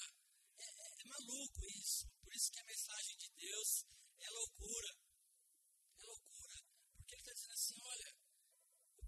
[0.57, 2.07] é, maluco isso.
[2.21, 3.85] Por isso que a mensagem de Deus
[4.19, 4.91] é loucura.
[5.99, 6.63] É loucura.
[6.97, 8.17] Porque ele está dizendo assim: olha,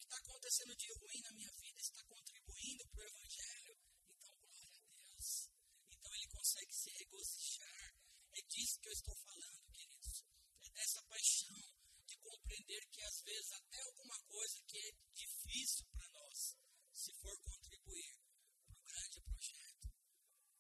[0.10, 3.78] está acontecendo de ruim na minha vida está contribuindo para o Evangelho,
[4.18, 5.50] então glória a Deus.
[5.92, 7.94] Então ele consegue se regozijar.
[8.34, 10.24] É disso que eu estou falando, queridos.
[10.62, 11.62] É dessa paixão
[12.08, 16.58] de compreender que às vezes até alguma coisa que é difícil para nós,
[16.92, 18.18] se for contribuir
[18.66, 19.94] para o grande projeto.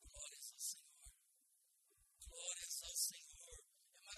[0.04, 1.12] Glórias ao Senhor.
[2.22, 3.66] Glórias ao Senhor.
[4.04, 4.12] É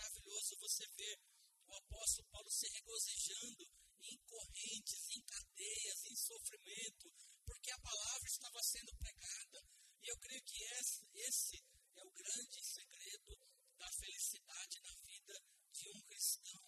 [0.52, 1.20] maravilhoso você ver
[1.68, 3.66] o apóstolo Paulo se regozijando
[4.04, 7.12] em correntes, em cadeias, em sofrimento,
[7.46, 9.64] porque a palavra estava sendo pregada.
[10.02, 11.64] E eu creio que esse, esse
[11.96, 13.38] é o grande segredo
[13.78, 16.66] da felicidade na vida de um cristão.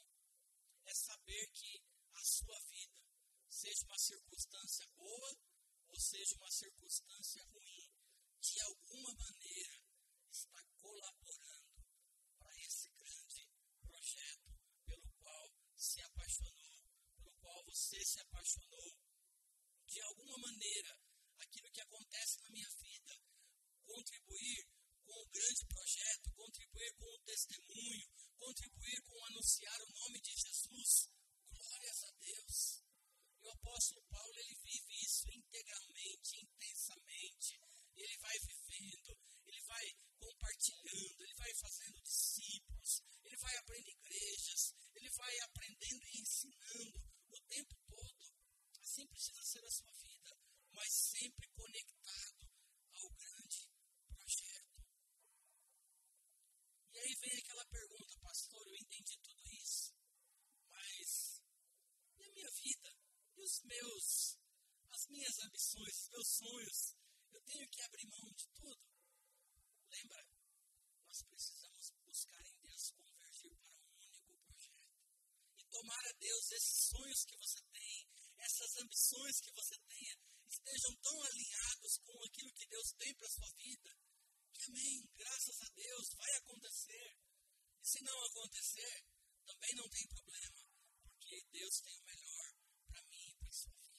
[0.85, 1.81] É saber que
[2.13, 3.03] a sua vida,
[3.49, 5.37] seja uma circunstância boa
[5.89, 7.91] ou seja uma circunstância ruim,
[8.39, 9.81] de alguma maneira
[10.29, 11.63] está colaborando
[12.37, 13.47] para esse grande
[13.81, 14.53] projeto
[14.85, 16.83] pelo qual se apaixonou
[17.39, 17.63] qual
[17.93, 18.97] você se apaixonou.
[19.85, 20.97] De alguma maneira,
[21.37, 23.13] aquilo que acontece na minha vida,
[23.85, 24.65] contribuir
[25.05, 28.07] com o grande projeto, contribuir com o testemunho,
[28.39, 31.09] contribuir com anunciar o nome de Jesus.
[31.51, 32.81] Glórias a Deus.
[33.37, 37.61] E o apóstolo Paulo, ele vive isso integralmente, intensamente.
[37.93, 39.85] Ele vai vivendo, ele vai
[40.17, 47.02] compartilhando, ele vai fazendo discípulos, ele vai abrindo igrejas, ele vai aprendendo e ensinando.
[48.93, 50.37] Assim precisa ser a sua vida,
[50.71, 52.47] mas sempre conectado
[52.93, 53.67] ao grande
[54.05, 54.85] projeto.
[56.93, 59.95] E aí vem aquela pergunta, pastor, eu entendi tudo isso,
[60.69, 61.41] mas
[62.19, 62.95] e a minha vida?
[63.35, 64.37] E os meus,
[64.91, 66.95] as minhas ambições, os meus sonhos?
[67.31, 68.83] Eu tenho que abrir mão de tudo?
[69.89, 70.23] Lembra?
[71.07, 74.83] Nós precisamos buscar em Deus convergir para um único projeto
[75.73, 77.59] tomar a Deus esses sonhos que você
[78.63, 80.15] as ambições que você tenha
[80.47, 83.89] estejam tão alinhados com aquilo que Deus tem para a sua vida.
[84.53, 87.17] Que amém, graças a Deus, vai acontecer.
[87.81, 89.05] E se não acontecer,
[89.45, 90.61] também não tem problema,
[91.03, 92.47] porque Deus tem o melhor
[92.87, 93.93] para mim e para a sua vida.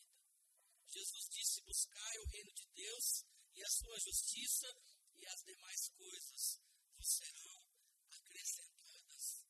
[0.88, 4.68] Jesus disse: Buscai o reino de Deus e a sua justiça,
[5.16, 6.60] e as demais coisas
[6.96, 7.66] vos serão
[8.08, 9.44] acrescentadas.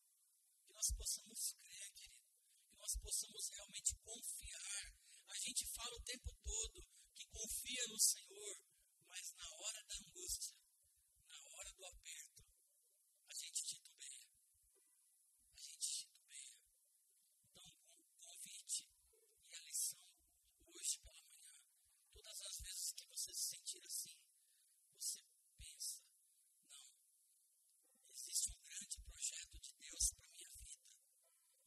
[0.65, 2.35] Que nós possamos crer, querido,
[2.67, 5.04] que nós possamos realmente confiar.
[5.35, 8.62] A gente fala o tempo todo que confia no Senhor,
[9.09, 10.55] mas na hora da angústia,
[11.26, 12.43] na hora do aperto,
[13.28, 14.28] a gente titubeia.
[15.53, 16.57] A gente titubeia.
[17.47, 17.66] Então,
[18.09, 18.89] o convite
[19.49, 20.05] e a lição
[20.66, 21.62] hoje pela manhã,
[22.12, 24.16] todas as vezes que você se sentir assim,
[24.99, 25.22] você
[25.57, 26.03] pensa,
[26.70, 26.93] não,
[28.12, 30.89] existe um grande projeto de Deus para minha vida.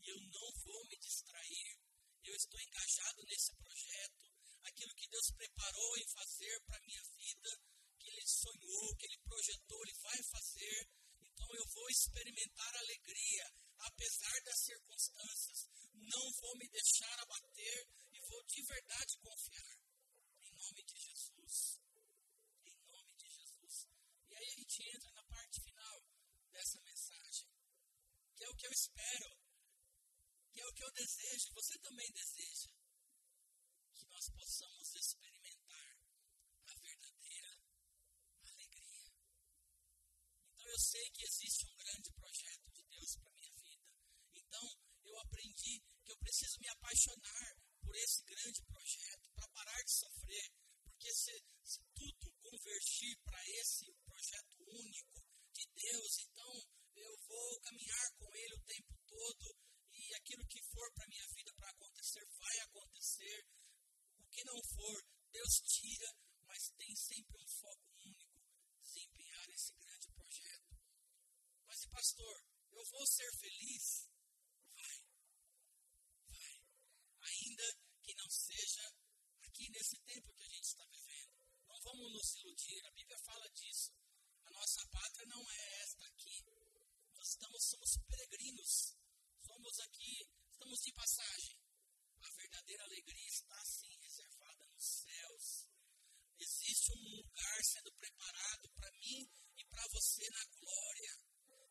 [0.02, 1.80] E eu não vou me distrair.
[2.24, 4.28] Eu estou engajado nesse projeto
[4.78, 7.50] aquilo que Deus preparou em fazer para a minha vida,
[8.00, 10.90] que Ele sonhou, que Ele projetou, Ele vai fazer.
[11.22, 13.46] Então eu vou experimentar alegria,
[13.80, 15.60] apesar das circunstâncias.
[15.94, 19.78] Não vou me deixar abater e vou de verdade confiar.
[20.44, 21.82] Em nome de Jesus.
[22.66, 23.88] Em nome de Jesus.
[24.30, 26.04] E aí a gente entra na parte final
[26.52, 27.48] dessa mensagem,
[28.36, 29.38] que é o que eu espero,
[30.54, 32.78] que é o que eu desejo, você também deseja
[34.18, 35.94] nós possamos experimentar
[36.66, 37.54] a verdadeira
[38.42, 39.14] alegria.
[40.54, 43.86] Então eu sei que existe um grande projeto de Deus para minha vida.
[44.34, 44.66] Então
[45.06, 50.52] eu aprendi que eu preciso me apaixonar por esse grande projeto para parar de sofrer,
[50.84, 56.54] porque se, se tudo convergir para esse projeto único de Deus, então
[56.96, 59.56] eu vou caminhar com Ele o tempo todo
[59.94, 63.46] e aquilo que for para minha vida para acontecer vai acontecer
[64.38, 66.14] que não for, Deus tira,
[66.46, 68.38] mas tem sempre um foco único,
[68.84, 70.78] desempenhar esse grande projeto.
[71.66, 74.08] Mas, pastor, eu vou ser feliz?
[74.76, 74.98] Vai,
[76.30, 76.62] vai.
[77.34, 77.66] Ainda
[78.04, 78.94] que não seja
[79.42, 81.34] aqui nesse tempo que a gente está vivendo.
[81.68, 81.82] Não
[82.48, 83.92] iludir, a Bíblia fala disso.
[84.46, 86.46] A nossa pátria não é esta aqui.
[87.16, 88.96] Nós estamos, somos peregrinos.
[89.46, 90.16] Somos aqui,
[90.52, 91.58] estamos de passagem.
[92.22, 95.68] A verdadeira alegria está sim reservada nos céus.
[96.40, 101.14] Existe um lugar sendo preparado para mim e para você na glória.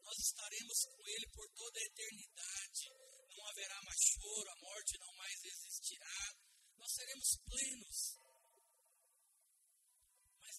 [0.03, 2.91] Nós estaremos com Ele por toda a eternidade.
[3.35, 6.37] Não haverá mais choro, a morte não mais existirá.
[6.77, 8.26] Nós seremos plenos.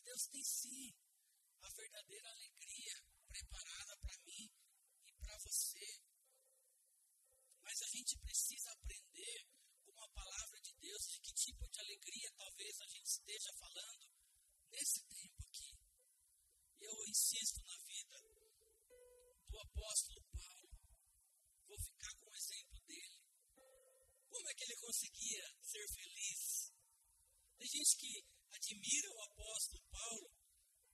[0.07, 0.95] Deus tem sim
[1.59, 2.95] a verdadeira alegria
[3.27, 4.49] preparada para mim
[5.05, 6.01] e para você.
[7.61, 9.45] Mas a gente precisa aprender
[9.97, 14.07] a palavra de Deus, de que tipo de alegria talvez a gente esteja falando
[14.71, 15.75] nesse tempo aqui.
[16.79, 18.17] Eu insisto na vida
[19.49, 20.69] do apóstolo Paulo.
[21.67, 23.21] Vou ficar com o exemplo dele.
[24.29, 26.71] Como é que ele conseguia ser feliz?
[27.57, 28.36] Tem gente que
[28.67, 30.31] admira o apóstolo Paulo,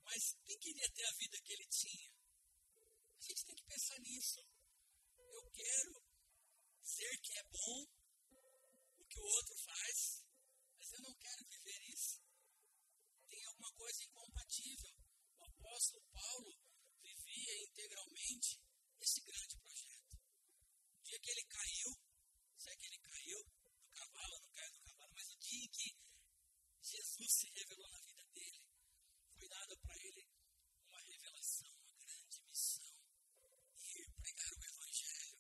[0.06, 2.10] mas quem queria ter a vida que ele tinha?
[3.18, 4.40] A gente tem que pensar nisso.
[5.18, 6.04] Eu quero
[6.84, 8.04] ser que é bom
[9.10, 10.26] que o outro faz,
[10.78, 12.22] mas eu não quero viver isso.
[13.28, 14.94] Tem alguma coisa incompatível.
[15.38, 16.58] O apóstolo Paulo
[17.02, 18.62] vivia integralmente
[19.00, 20.18] esse grande projeto.
[20.98, 21.90] O dia que ele caiu,
[22.58, 25.70] se é que ele caiu do cavalo, não caiu do cavalo, mas o dia em
[25.70, 26.04] que
[26.82, 28.62] Jesus se revelou na vida dele,
[29.32, 30.28] foi dado para ele
[30.86, 32.94] uma revelação, uma grande missão:
[33.78, 35.40] ir pregar o Evangelho,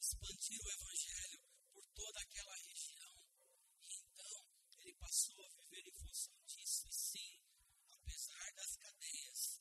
[0.00, 1.52] expandir o Evangelho
[1.94, 3.16] toda aquela região.
[3.82, 4.46] E então
[4.80, 6.86] ele passou a viver em função disso.
[6.88, 7.40] E sim,
[7.90, 9.60] apesar das cadeias,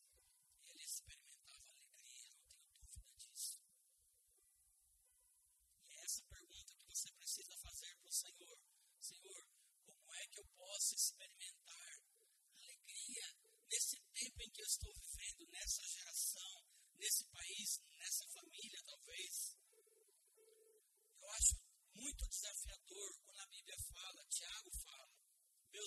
[0.66, 3.62] ele experimentava alegria, não tenho dúvida disso.
[5.86, 8.60] E é essa pergunta que você precisa fazer para o Senhor:
[9.00, 9.48] Senhor,
[9.86, 12.02] como é que eu posso experimentar
[12.56, 13.36] alegria
[13.70, 16.66] nesse tempo em que eu estou vivendo, nessa geração,
[16.96, 19.58] nesse país, nessa família, talvez?
[21.22, 21.72] Eu acho
[22.02, 25.12] muito desafiador quando a Bíblia fala, Tiago fala,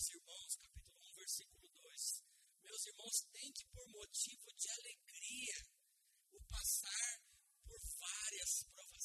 [0.05, 2.25] meus irmãos, capítulo 1, versículo 2,
[2.63, 5.67] meus irmãos, tem que por motivo de alegria
[6.33, 7.23] o passar
[7.65, 9.04] por várias provações.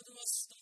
[0.00, 0.59] 踊らせた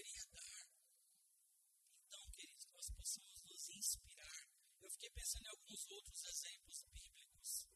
[0.00, 0.64] poderia dar.
[2.08, 4.40] Então, queridos, nós possamos nos inspirar.
[4.80, 7.68] Eu fiquei pensando em alguns outros exemplos bíblicos.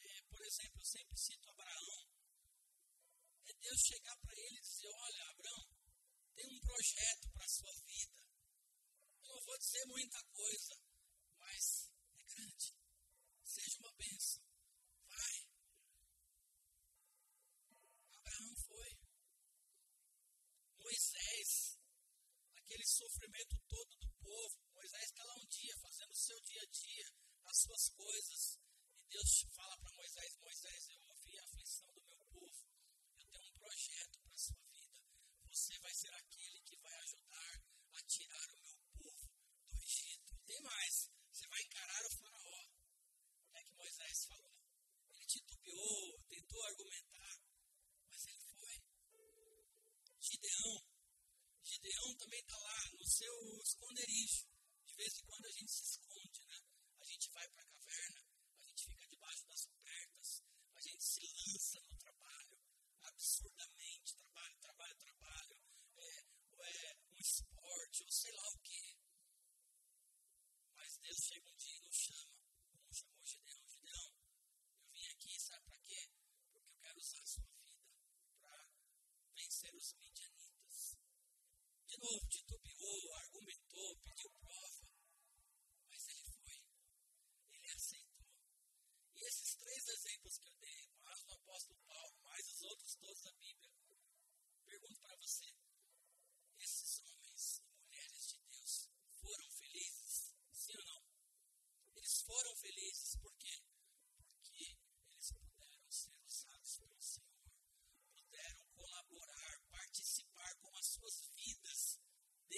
[0.00, 2.10] É, por exemplo, eu sempre cito Abraão.
[3.46, 5.70] É Deus chegar para ele e dizer: Olha, Abraão,
[6.34, 8.22] tem um projeto para a sua vida.
[9.22, 10.18] Eu não vou dizer muita
[23.02, 24.62] sofrimento todo do povo.
[24.74, 27.06] Moisés está lá um dia fazendo o seu dia a dia,
[27.44, 28.58] as suas coisas.
[28.96, 32.62] E Deus fala para Moisés: Moisés, eu ouvi a aflição do meu povo.
[33.18, 35.00] Eu tenho um projeto para a sua vida.
[35.50, 37.54] Você vai ser aquele que vai ajudar
[37.92, 39.30] a tirar o meu povo
[39.68, 40.34] do Egito.
[40.34, 42.66] E tem mais: você vai encarar o Faraó.
[43.54, 44.62] É que Moisés falou.
[45.10, 47.11] Ele titubeou, tentou argumentar
[53.12, 54.46] seu esconderijo.
[54.86, 55.84] De vez em quando a gente se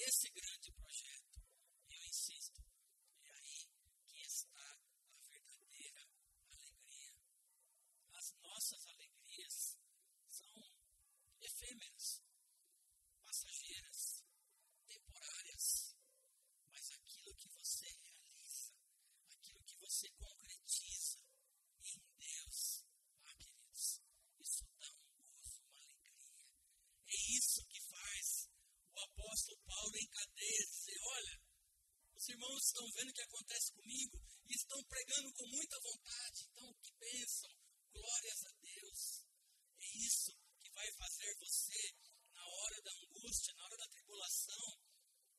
[0.05, 1.40] desse grande projeto.
[1.88, 2.61] E eu insisto,
[3.24, 3.68] é aí
[4.05, 6.07] que está a verdadeira
[6.52, 7.16] alegria.
[8.12, 9.78] As nossas alegrias
[10.28, 10.62] são
[11.40, 12.22] efêmeras,
[13.24, 14.22] passageiras,
[14.86, 15.96] temporárias.
[16.70, 18.74] Mas aquilo que você realiza,
[19.30, 21.18] aquilo que você concretiza
[21.82, 22.84] em Deus,
[23.24, 24.02] ah, queridos,
[24.38, 26.44] isso dá um gozo, uma alegria.
[27.07, 28.55] É isso que faz
[28.94, 31.42] o apóstolo Paulo em cadeia dizer: olha,
[32.14, 34.18] os irmãos estão vendo o que acontece comigo
[34.50, 36.42] e estão pregando com muita vontade.
[36.50, 37.50] Então, que bênção,
[37.92, 39.22] glórias a Deus.
[39.78, 41.94] É isso que vai fazer você,
[42.32, 44.82] na hora da angústia, na hora da tribulação,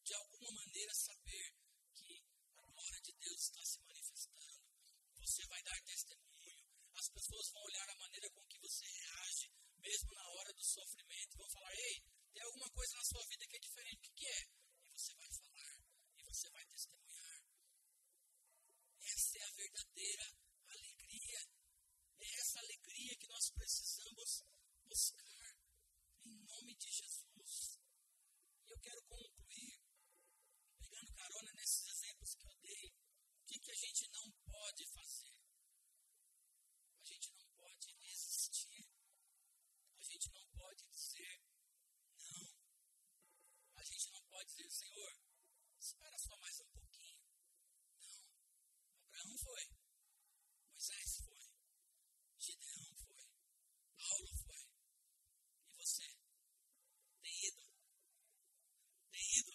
[0.02, 1.54] de alguma maneira saber
[1.94, 2.24] que
[2.56, 4.64] a glória de Deus está se manifestando.
[5.20, 6.56] Você vai dar testemunho.
[6.96, 11.38] As pessoas vão olhar a maneira com que você reage, mesmo na hora do sofrimento.
[11.38, 14.08] Vão falar: ei, tem alguma coisa na sua vida que é diferente.
[14.08, 14.42] O que é?
[14.86, 15.76] E você vai falar.
[16.18, 17.06] E você vai testemunhar.
[19.06, 21.40] Essa é a verdadeira alegria.
[22.20, 24.44] É essa alegria que nós precisamos
[24.84, 25.58] buscar
[26.26, 27.80] em nome de Jesus.
[28.66, 29.80] E eu quero concluir
[30.78, 32.88] pegando carona nesses exemplos que eu dei.
[32.90, 35.40] O que, que a gente não pode fazer?
[37.00, 38.90] A gente não pode resistir.
[40.00, 41.42] A gente não pode dizer
[42.32, 42.58] não.
[43.76, 45.14] A gente não pode dizer, Senhor,
[45.80, 47.22] espera só mais um pouquinho.
[48.00, 48.36] Não.
[49.06, 49.64] Abraão foi.
[50.70, 51.46] Moisés foi.
[52.40, 53.22] Gideão foi.
[53.98, 54.70] Paulo foi.
[55.66, 56.08] E você?
[57.22, 57.64] Tem ido?
[59.12, 59.54] Tem ido?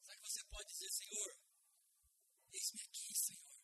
[0.00, 1.36] Será que você pode dizer, Senhor,
[2.52, 3.60] eis-me aqui, Senhor.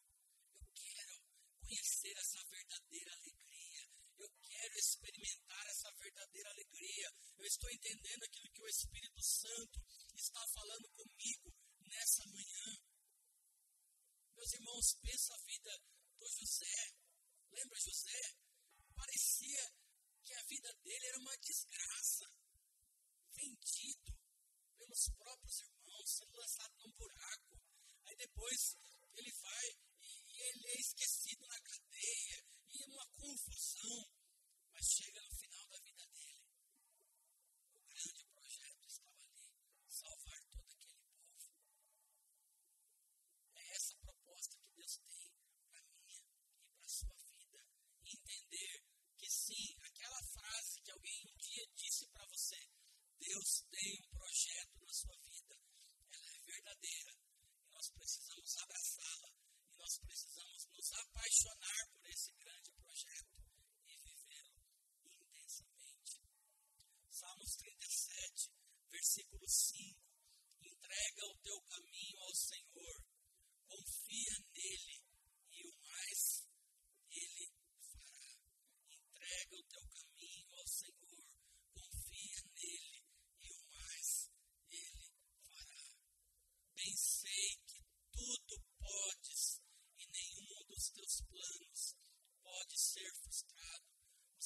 [0.54, 1.22] Eu quero
[1.60, 3.90] conhecer essa verdadeira alegria.
[4.18, 7.14] Eu quero experimentar essa verdadeira alegria.
[7.38, 9.80] Eu estou entendendo aquilo que o Espírito Santo
[10.14, 12.82] está falando comigo nessa manhã.
[14.34, 15.78] Meus irmãos, pensa a vida
[16.18, 16.94] do José.
[17.52, 18.36] Lembra José?
[18.96, 19.72] Parecia
[20.24, 22.26] que a vida dele era uma desgraça.
[23.34, 24.22] Vendido
[24.76, 27.60] pelos próprios irmãos, sendo lançado num buraco.
[28.04, 28.76] Aí depois
[29.14, 29.66] ele vai
[30.02, 34.10] e ele é esquecido na cadeia e é uma confusão.
[34.72, 36.42] Mas chega no final da vida dele.
[37.74, 39.52] O grande projeto estava ali
[39.88, 41.50] salvar todo aquele povo.
[43.54, 45.30] É essa proposta que Deus tem
[45.68, 46.22] para minha
[46.62, 47.64] e para a sua vida.
[48.04, 48.82] Entender
[49.18, 52.56] que sim, aquela frase que alguém um dia disse para você,
[53.22, 55.54] Deus tem um projeto na sua vida,
[56.10, 57.12] ela é verdadeira
[57.62, 59.30] e nós precisamos abraçá-la
[59.70, 63.44] e nós precisamos nos apaixonar por esse grande projeto
[63.84, 64.64] e vivê-lo
[65.04, 66.22] intensamente.
[67.10, 68.50] Salmos 37,
[68.88, 70.00] versículo 5.
[70.62, 73.04] Entrega o teu caminho ao Senhor,
[73.66, 75.04] confia nele
[75.50, 76.48] e o mais
[77.10, 77.52] ele
[77.92, 78.40] fará.
[78.88, 81.24] Entrega o teu caminho ao Senhor,
[81.74, 83.04] confia nele
[83.42, 84.30] e o mais
[84.70, 85.12] ele
[85.44, 85.96] fará.
[86.76, 89.60] Bem sei que tudo podes
[89.98, 91.96] e nenhum dos teus planos
[92.42, 93.86] pode ser frustrado.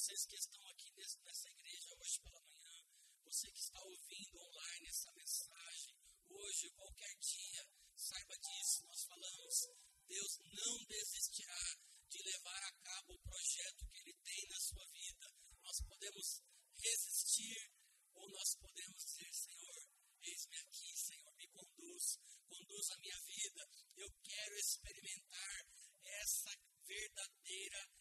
[0.07, 2.87] Vocês que estão aqui nessa igreja hoje pela manhã,
[3.25, 5.95] você que está ouvindo online essa mensagem,
[6.29, 8.85] hoje, qualquer dia, saiba disso.
[8.85, 9.67] Nós falamos,
[10.07, 11.59] Deus não desistirá
[12.07, 15.27] de levar a cabo o projeto que Ele tem na sua vida.
[15.59, 16.41] Nós podemos
[16.77, 17.69] resistir
[18.13, 19.89] ou nós podemos dizer, Senhor,
[20.21, 23.69] eis-me aqui, Senhor, me conduz, conduz a minha vida.
[23.97, 25.67] Eu quero experimentar
[26.01, 27.96] essa verdadeira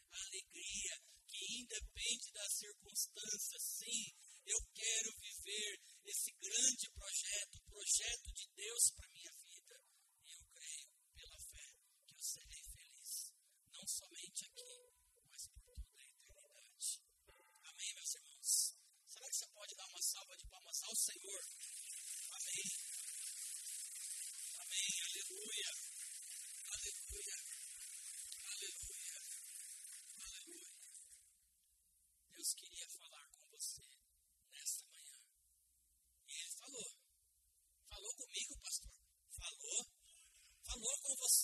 [1.66, 4.14] independe das circunstâncias, sim,
[4.46, 9.74] eu quero viver esse grande projeto, o projeto de Deus para minha vida.
[10.22, 11.66] E eu creio pela fé
[12.06, 13.34] que eu serei feliz,
[13.66, 14.94] não somente aqui,
[15.26, 17.02] mas por toda a eternidade.
[17.66, 18.76] Amém, meus irmãos?
[19.08, 21.55] Será que você pode dar uma salva de palmas ao Senhor?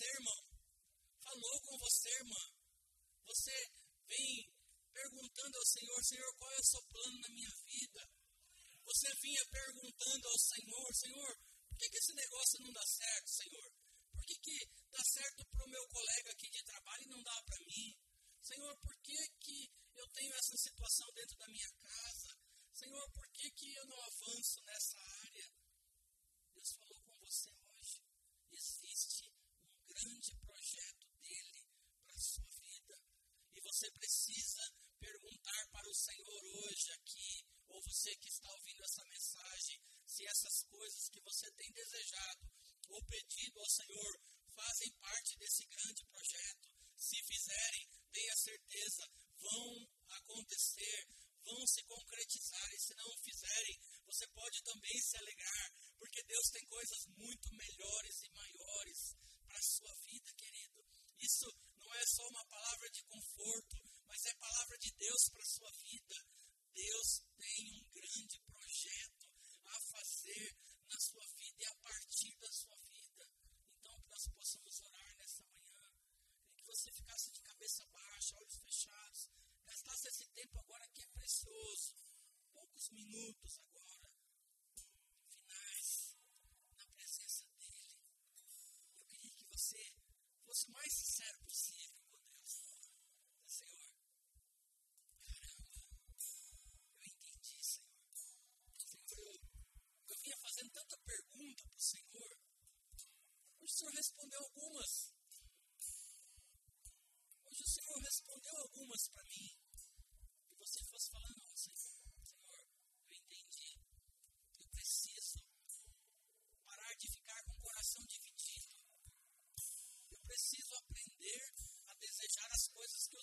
[0.04, 0.42] Irmã,
[3.24, 3.70] você
[4.06, 4.52] vem
[4.92, 8.10] perguntando ao Senhor, Senhor, qual é o seu plano na minha vida?
[8.84, 11.36] Você vinha perguntando ao Senhor, Senhor,
[11.68, 13.72] por que, que esse negócio não dá certo, Senhor?
[14.12, 17.42] Por que, que dá certo para o meu colega aqui de trabalho e não dá
[17.42, 17.96] para mim?
[18.42, 22.36] Senhor, por que, que eu tenho essa situação dentro da minha casa?
[22.74, 25.52] Senhor, por que, que eu não avanço nessa área?
[26.52, 28.02] Deus falou com você hoje.
[28.50, 29.24] Existe
[29.88, 31.62] um grande projeto dele
[32.02, 32.98] para a sua vida.
[33.54, 34.62] E você precisa
[34.98, 40.62] perguntar para o Senhor hoje aqui, ou você que está ouvindo essa mensagem, se essas
[40.64, 42.50] coisas que você tem desejado
[42.88, 44.20] ou pedido ao Senhor
[44.54, 46.68] fazem parte desse grande projeto.
[46.98, 51.08] Se fizerem, tenha certeza, vão acontecer,
[51.44, 52.74] vão se concretizar.
[52.74, 58.22] E se não fizerem, você pode também se alegrar, porque Deus tem coisas muito melhores
[58.22, 59.16] e maiores
[59.52, 60.80] para a sua vida, querido.
[61.20, 61.44] Isso
[61.76, 63.76] não é só uma palavra de conforto,
[64.08, 66.16] mas é palavra de Deus para a sua vida.
[66.72, 69.28] Deus tem um grande projeto
[69.66, 70.56] a fazer
[70.88, 73.28] na sua vida e a partir da sua vida.
[73.76, 75.84] Então, que nós possamos orar nessa manhã,
[76.48, 79.28] queria que você ficasse de cabeça baixa, olhos fechados,
[79.66, 81.94] gastasse esse tempo agora que é precioso,
[82.54, 83.71] poucos minutos agora,
[90.68, 92.62] o mais sincero possível com Deus.
[93.46, 93.92] Senhor,
[100.22, 102.38] vinha fazendo tanta pergunta para o Senhor.
[103.60, 105.12] O Senhor respondeu algumas.
[107.44, 109.61] Hoje o Senhor respondeu algumas para mim.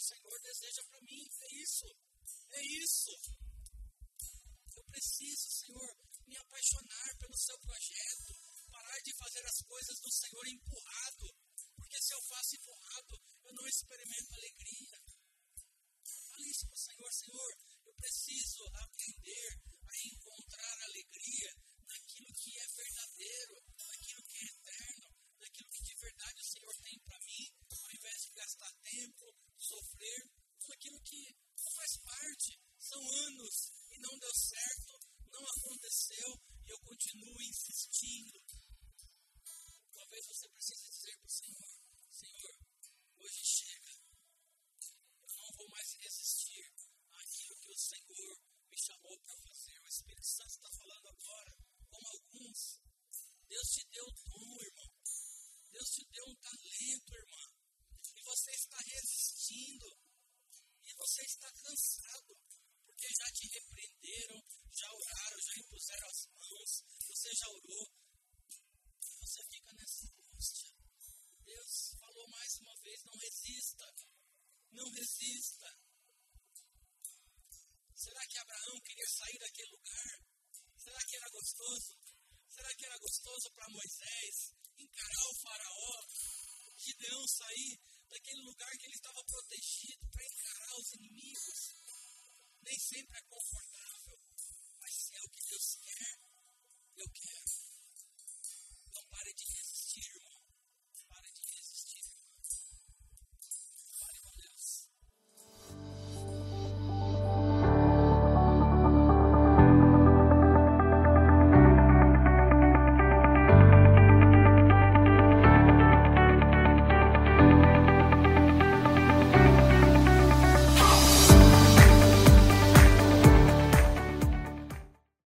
[0.09, 1.21] Senhor deseja para mim.
[1.21, 1.85] É isso.
[2.49, 3.11] É isso.
[4.75, 5.89] Eu preciso, Senhor,
[6.25, 8.33] me apaixonar pelo seu projeto,
[8.71, 11.27] parar de fazer as coisas do Senhor empurrado,
[11.75, 13.13] porque se eu faço empurrado,
[13.45, 14.97] eu não experimento alegria.
[16.29, 17.51] Fale isso para o Senhor, Senhor,
[17.85, 21.58] eu preciso aprender a encontrar alegria